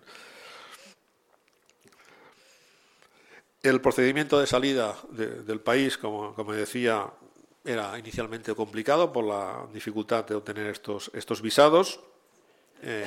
El 3.62 3.80
procedimiento 3.80 4.40
de 4.40 4.48
salida 4.48 4.96
del 5.12 5.60
país, 5.60 5.96
como, 5.96 6.34
decía, 6.52 7.06
era 7.64 7.98
inicialmente 7.98 8.54
complicado 8.54 9.12
por 9.12 9.24
la 9.24 9.66
dificultad 9.72 10.24
de 10.24 10.34
obtener 10.34 10.66
estos, 10.66 11.10
estos 11.14 11.40
visados. 11.40 12.00
Eh, 12.82 13.06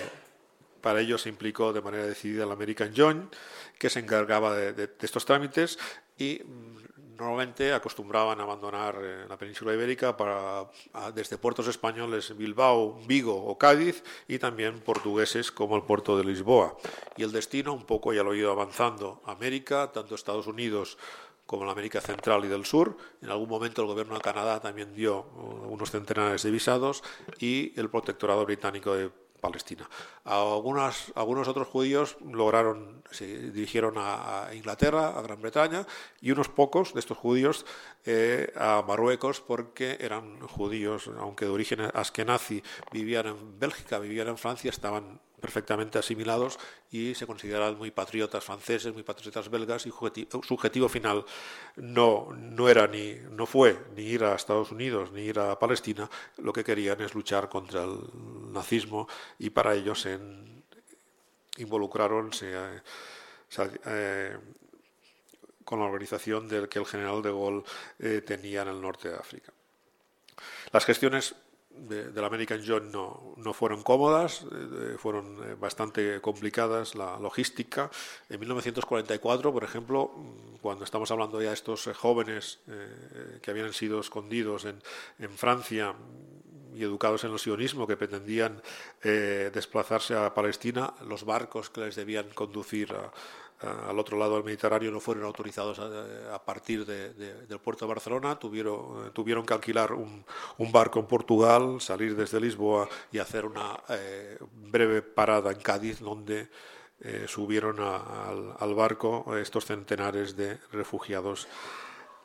para 0.81 1.01
ello 1.01 1.17
se 1.17 1.29
implicó 1.29 1.73
de 1.73 1.81
manera 1.81 2.05
decidida 2.05 2.43
el 2.43 2.51
American 2.51 2.93
Joint, 2.95 3.33
que 3.77 3.89
se 3.89 3.99
encargaba 3.99 4.55
de, 4.55 4.89
estos 5.01 5.25
trámites 5.25 5.77
y 6.17 6.41
mm, 6.45 7.17
normalmente 7.17 7.73
acostumbraban 7.73 8.39
a 8.39 8.43
abandonar 8.43 8.99
eh, 9.01 9.25
la 9.27 9.37
península 9.37 9.73
ibérica 9.73 10.15
para, 10.15 10.69
desde 11.13 11.37
puertos 11.37 11.67
españoles 11.67 12.37
Bilbao, 12.37 12.99
Vigo 13.07 13.35
o 13.35 13.57
Cádiz 13.57 14.03
y 14.27 14.37
también 14.37 14.79
portugueses 14.79 15.51
como 15.51 15.75
el 15.75 15.83
puerto 15.83 16.17
de 16.17 16.23
Lisboa. 16.23 16.77
Y 17.17 17.23
el 17.23 17.31
destino 17.31 17.73
un 17.73 17.85
poco 17.85 18.13
ya 18.13 18.23
lo 18.23 18.31
ha 18.31 18.37
ido 18.37 18.51
avanzando. 18.51 19.21
América, 19.25 19.91
tanto 19.91 20.15
Estados 20.15 20.47
Unidos 20.47 20.97
como 21.45 21.65
la 21.65 21.71
América 21.71 22.01
Central 22.01 22.45
y 22.45 22.47
del 22.47 22.65
Sur. 22.65 22.97
En 23.21 23.29
algún 23.29 23.49
momento 23.49 23.81
el 23.81 23.87
gobierno 23.87 24.15
de 24.15 24.21
Canadá 24.21 24.59
también 24.59 24.93
dio 24.93 25.27
uh, 25.35 25.67
unos 25.69 25.91
centenares 25.91 26.43
de 26.43 26.51
visados 26.51 27.03
y 27.39 27.79
el 27.79 27.89
protectorado 27.89 28.45
británico 28.45 28.93
de 28.95 29.11
Palestina. 29.45 29.87
Algunas, 30.23 31.11
algunos 31.13 31.47
otros 31.47 31.67
judíos 31.67 32.17
lograron, 32.25 33.03
se 33.11 33.51
dirigieron 33.51 33.93
a, 33.97 34.49
Inglaterra, 34.53 35.09
a 35.09 35.21
Gran 35.21 35.39
Bretaña, 35.39 35.85
y 36.19 36.31
unos 36.31 36.49
pocos 36.49 36.95
de 36.95 36.99
estos 36.99 37.17
judíos 37.17 37.65
eh, 38.05 38.51
a 38.55 38.83
Marruecos 38.87 39.41
porque 39.41 39.97
eran 39.99 40.39
judíos, 40.47 41.11
aunque 41.19 41.45
de 41.45 41.51
origen 41.51 41.81
askenazi, 41.93 42.63
vivían 42.91 43.27
en 43.27 43.59
Bélgica, 43.59 43.99
vivían 43.99 44.29
en 44.29 44.37
Francia, 44.37 44.71
estaban 44.71 45.19
perfectamente 45.45 45.99
asimilados 45.99 46.57
y 46.89 47.13
se 47.13 47.27
consideran 47.27 47.77
muy 47.77 47.91
patriotas 47.91 48.43
franceses, 48.43 48.91
muy 48.91 49.03
patriotas 49.03 49.47
belgas 49.47 49.85
y 49.85 49.91
su 49.91 50.53
objetivo 50.55 50.89
final 50.89 51.23
no, 51.75 52.33
no, 52.33 52.67
era 52.67 52.87
ni, 52.87 53.13
no 53.29 53.45
fue 53.45 53.77
ni 53.95 54.01
ir 54.01 54.23
a 54.23 54.33
Estados 54.33 54.71
Unidos 54.71 55.11
ni 55.11 55.21
ir 55.21 55.37
a 55.37 55.59
Palestina, 55.59 56.09
lo 56.37 56.51
que 56.51 56.63
querían 56.63 56.99
es 57.01 57.13
luchar 57.13 57.47
contra 57.47 57.83
el 57.83 57.99
nazismo 58.51 59.07
y 59.37 59.51
para 59.51 59.75
ello 59.75 59.93
se 59.93 60.17
involucraron 61.57 62.31
eh, 62.41 64.37
con 65.63 65.79
la 65.79 65.85
organización 65.85 66.47
del 66.47 66.67
que 66.67 66.79
el 66.79 66.87
general 66.87 67.21
de 67.21 67.29
Gaulle 67.29 67.63
eh, 67.99 68.21
tenía 68.25 68.63
en 68.63 68.69
el 68.69 68.81
norte 68.81 69.09
de 69.09 69.15
África. 69.15 69.53
Las 70.71 70.85
gestiones 70.85 71.35
del 71.77 72.23
American 72.23 72.61
John 72.65 72.91
no, 72.91 73.33
no 73.37 73.53
fueron 73.53 73.83
cómodas, 73.83 74.45
eh, 74.51 74.95
fueron 74.97 75.37
eh, 75.43 75.55
bastante 75.55 76.21
complicadas 76.21 76.95
la 76.95 77.19
logística. 77.19 77.91
En 78.29 78.39
1944, 78.39 79.53
por 79.53 79.63
ejemplo, 79.63 80.11
mm, 80.15 80.57
cuando 80.61 80.83
estamos 80.83 81.11
hablando 81.11 81.41
ya 81.41 81.49
de 81.49 81.53
estos 81.53 81.89
jóvenes 81.95 82.59
que 83.41 83.51
habían 83.51 83.71
sido 83.73 83.99
escondidos 83.99 84.65
en, 84.65 84.81
en 85.19 85.29
Francia 85.31 85.95
y 86.75 86.83
educados 86.83 87.23
en 87.23 87.31
el 87.31 87.39
sionismo 87.39 87.87
que 87.87 87.97
pretendían 87.97 88.61
desplazarse 89.01 90.15
a 90.15 90.33
Palestina, 90.33 90.93
los 91.07 91.23
barcos 91.23 91.69
que 91.69 91.81
les 91.81 91.95
debían 91.95 92.29
conducir 92.29 92.93
al 93.61 93.97
otro 93.97 94.17
lado 94.17 94.35
del 94.35 94.43
Mediterráneo 94.43 94.91
no 94.91 94.99
fueron 94.99 95.23
autorizados 95.23 95.79
a, 95.79 96.43
partir 96.43 96.85
del 96.85 97.59
puerto 97.59 97.85
de 97.85 97.89
Barcelona, 97.89 98.37
tuvieron, 98.37 99.11
tuvieron 99.13 99.45
que 99.45 99.53
alquilar 99.53 99.93
un, 99.93 100.25
barco 100.71 100.99
en 100.99 101.05
Portugal, 101.05 101.79
salir 101.79 102.15
desde 102.15 102.39
Lisboa 102.41 102.89
y 103.11 103.19
hacer 103.19 103.45
una 103.45 103.79
eh, 103.89 104.37
breve 104.51 105.01
parada 105.01 105.51
en 105.51 105.59
Cádiz, 105.59 105.99
donde 105.99 106.49
eh, 106.99 107.25
subieron 107.27 107.79
al, 107.79 108.75
barco 108.75 109.37
estos 109.37 109.65
centenares 109.65 110.35
de 110.35 110.57
refugiados 110.73 111.47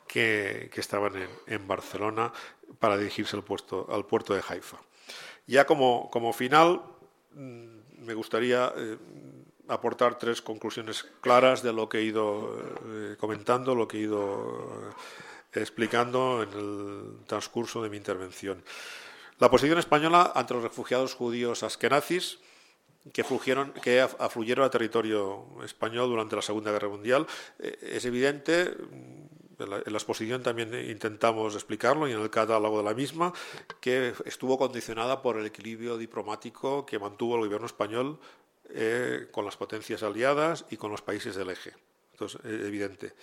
que, 0.07 0.69
estaban 0.75 1.13
en, 1.47 1.67
Barcelona 1.67 2.33
para 2.79 2.97
dirigirse 2.97 3.35
al, 3.35 3.43
puerto, 3.43 4.33
de 4.33 4.41
Haifa. 4.47 4.77
Ya 5.47 5.65
como, 5.65 6.09
como 6.11 6.33
final, 6.33 6.81
mm, 7.33 8.05
me 8.05 8.13
gustaría 8.13 8.73
eh, 8.75 8.97
aportar 9.67 10.17
tres 10.17 10.41
conclusiones 10.41 11.03
claras 11.21 11.63
de 11.63 11.73
lo 11.73 11.87
que 11.87 11.99
he 11.99 12.03
ido 12.03 12.57
eh, 12.85 13.15
comentando, 13.19 13.75
lo 13.75 13.87
que 13.87 13.97
he 13.97 14.01
ido 14.01 14.93
eh, 15.53 15.61
explicando 15.61 16.43
en 16.43 16.49
el 16.53 17.25
transcurso 17.27 17.81
de 17.83 17.89
mi 17.89 17.97
intervención. 17.97 18.63
La 19.39 19.49
posición 19.49 19.79
española 19.79 20.31
ante 20.35 20.53
los 20.53 20.63
refugiados 20.63 21.15
judíos 21.15 21.63
askenazis 21.63 22.39
que, 23.11 23.25
que 23.81 24.01
afluyeron 24.01 24.65
a 24.65 24.69
territorio 24.69 25.45
español 25.65 26.09
durante 26.09 26.35
la 26.35 26.43
Segunda 26.43 26.71
Guerra 26.71 26.89
Mundial 26.89 27.25
es 27.57 28.05
evidente. 28.05 28.75
En 29.61 29.69
la, 29.69 29.77
exposición 29.97 30.43
también 30.43 30.73
intentamos 30.89 31.55
explicarlo 31.55 32.07
y 32.07 32.11
en 32.11 32.21
el 32.21 32.29
catálogo 32.29 32.79
de 32.79 32.83
la 32.83 32.93
misma, 32.93 33.33
que 33.79 34.13
estuvo 34.25 34.57
condicionada 34.57 35.21
por 35.21 35.37
el 35.37 35.45
equilibrio 35.45 35.97
diplomático 35.97 36.85
que 36.85 36.99
mantuvo 36.99 37.35
el 37.35 37.45
gobierno 37.45 37.67
español 37.67 38.19
eh, 38.69 39.27
con 39.31 39.45
las 39.45 39.57
potencias 39.57 40.03
aliadas 40.03 40.65
y 40.69 40.77
con 40.77 40.91
los 40.91 41.01
países 41.01 41.35
del 41.35 41.49
eje. 41.49 41.73
Entonces, 42.13 42.39
es 42.45 42.61
evidente. 42.61 43.13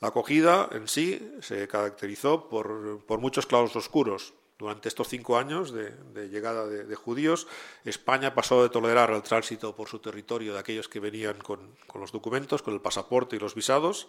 La 0.00 0.08
acogida 0.08 0.68
en 0.72 0.88
sí 0.88 1.32
se 1.40 1.66
caracterizó 1.68 2.48
por, 2.48 3.18
muchos 3.18 3.46
claros 3.46 3.74
oscuros. 3.76 4.34
Durante 4.58 4.88
estos 4.88 5.08
cinco 5.08 5.36
años 5.36 5.70
de, 5.72 5.92
llegada 6.28 6.66
de, 6.66 6.94
judíos, 6.94 7.46
España 7.84 8.34
pasó 8.34 8.62
de 8.62 8.70
tolerar 8.70 9.10
el 9.10 9.22
tránsito 9.22 9.76
por 9.76 9.88
su 9.88 9.98
territorio 9.98 10.54
de 10.54 10.60
aquellos 10.60 10.88
que 10.88 11.00
venían 11.00 11.36
con, 11.38 11.76
los 11.94 12.12
documentos, 12.12 12.62
con 12.62 12.72
el 12.72 12.80
pasaporte 12.80 13.36
y 13.36 13.38
los 13.38 13.54
visados, 13.54 14.08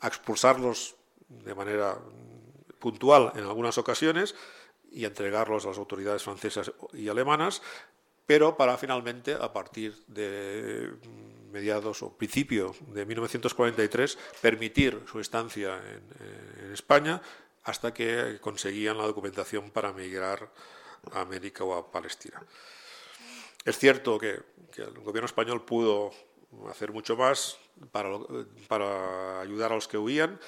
a 0.00 0.08
expulsarlos 0.08 0.96
de 1.28 1.54
manera 1.54 1.98
puntual 2.78 3.32
en 3.34 3.44
algunas 3.44 3.78
ocasiones 3.78 4.34
y 4.90 5.04
entregarlos 5.04 5.64
a 5.64 5.68
las 5.68 5.78
autoridades 5.78 6.22
francesas 6.22 6.72
y 6.92 7.08
alemanas, 7.08 7.62
pero 8.26 8.56
para 8.56 8.76
finalmente, 8.76 9.34
a 9.34 9.52
partir 9.52 9.94
de 10.06 10.90
mediados 11.52 12.02
o 12.02 12.10
principio 12.12 12.74
de 12.92 13.06
1943, 13.06 14.18
permitir 14.42 15.02
su 15.06 15.20
estancia 15.20 15.78
en, 15.78 16.72
España 16.76 17.22
hasta 17.64 17.94
que 17.94 18.38
conseguían 18.40 18.98
la 18.98 19.06
documentación 19.06 19.70
para 19.70 19.92
migrar 19.92 20.52
a 21.12 21.20
América 21.22 21.64
o 21.64 21.72
a 21.72 21.90
Palestina. 21.90 22.42
Es 23.64 23.78
cierto 23.78 24.18
que, 24.18 24.42
el 24.76 24.98
gobierno 25.00 25.24
español 25.24 25.64
pudo 25.64 26.12
hacer 26.70 26.92
mucho 26.92 27.16
más 27.16 27.58
para, 27.92 29.40
ayudar 29.40 29.72
a 29.72 29.74
los 29.74 29.88
que 29.88 29.98
huían, 29.98 30.38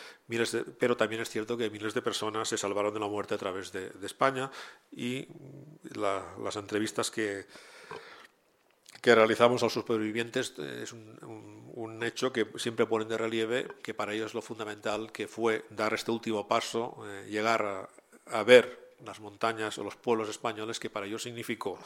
pero 0.78 0.96
también 0.96 1.22
es 1.22 1.30
cierto 1.30 1.56
que 1.56 1.70
miles 1.70 1.94
de 1.94 2.02
personas 2.02 2.48
se 2.48 2.56
salvaron 2.56 2.94
de 2.94 3.00
la 3.00 3.08
muerte 3.08 3.34
a 3.34 3.38
través 3.38 3.72
de, 3.72 3.92
España 4.02 4.50
y 4.90 5.28
las 5.94 6.56
entrevistas 6.56 7.10
que, 7.10 7.46
que 9.00 9.14
realizamos 9.14 9.62
a 9.62 9.66
los 9.66 9.72
supervivientes 9.72 10.54
eh, 10.58 10.80
es 10.82 10.92
un, 10.92 12.02
hecho 12.02 12.32
que 12.32 12.46
siempre 12.56 12.86
ponen 12.86 13.08
de 13.08 13.18
relieve 13.18 13.66
que 13.82 13.92
para 13.92 14.14
ellos 14.14 14.32
lo 14.32 14.40
fundamental 14.40 15.10
que 15.10 15.26
fue 15.26 15.64
dar 15.70 15.94
este 15.94 16.12
último 16.12 16.46
paso, 16.46 16.96
eh, 17.06 17.26
llegar 17.28 17.88
a, 18.26 18.42
ver 18.44 18.87
las 19.04 19.20
montañas 19.20 19.78
o 19.78 19.84
los 19.84 19.96
pueblos 19.96 20.28
españoles 20.28 20.78
que 20.78 20.90
para 20.90 21.06
ellos 21.06 21.22
significó, 21.22 21.78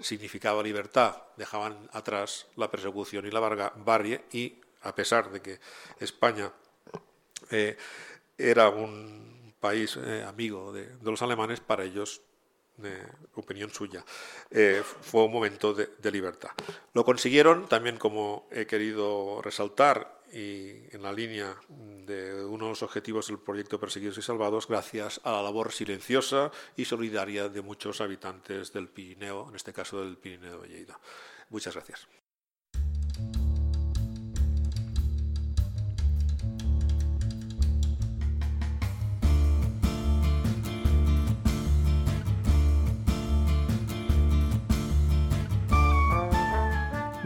significaba 0.00 0.62
libertad, 0.62 1.16
dejaban 1.36 1.88
atrás 1.92 2.46
la 2.56 2.70
persecución 2.70 3.26
y 3.26 3.30
la 3.30 3.40
barbarie 3.40 4.24
y 4.32 4.54
a 4.82 4.94
pesar 4.94 5.30
de 5.30 5.40
que 5.40 5.60
España 5.98 6.52
eh, 7.50 7.76
era 8.38 8.68
un 8.68 9.54
país 9.60 9.96
amigo 10.26 10.72
de, 10.72 10.88
los 11.02 11.20
alemanes, 11.20 11.60
para 11.60 11.84
ellos 11.84 12.22
opinión 13.34 13.70
suya, 13.70 14.04
eh, 14.50 14.82
fue 14.84 15.24
un 15.24 15.32
momento 15.32 15.74
de, 15.74 16.10
libertad. 16.10 16.50
Lo 16.94 17.04
consiguieron 17.04 17.68
también, 17.68 17.96
como 17.96 18.48
he 18.50 18.66
querido 18.66 19.40
resaltar, 19.42 20.19
y 20.32 20.94
en 20.94 21.02
la 21.02 21.12
línea 21.12 21.56
de 21.68 22.44
uno 22.44 22.66
de 22.66 22.70
los 22.70 22.82
objetivos 22.82 23.28
del 23.28 23.38
proyecto 23.38 23.80
Perseguidos 23.80 24.18
y 24.18 24.22
Salvados, 24.22 24.68
gracias 24.68 25.20
a 25.24 25.32
la 25.32 25.42
labor 25.42 25.72
silenciosa 25.72 26.50
y 26.76 26.84
solidaria 26.84 27.48
de 27.48 27.62
muchos 27.62 28.00
habitantes 28.00 28.72
del 28.72 28.88
Pirineo, 28.88 29.48
en 29.48 29.56
este 29.56 29.72
caso 29.72 30.00
del 30.00 30.16
Pirineo 30.16 30.60
de 30.60 30.68
Lleida. 30.68 30.98
Muchas 31.48 31.74
gracias. 31.74 32.19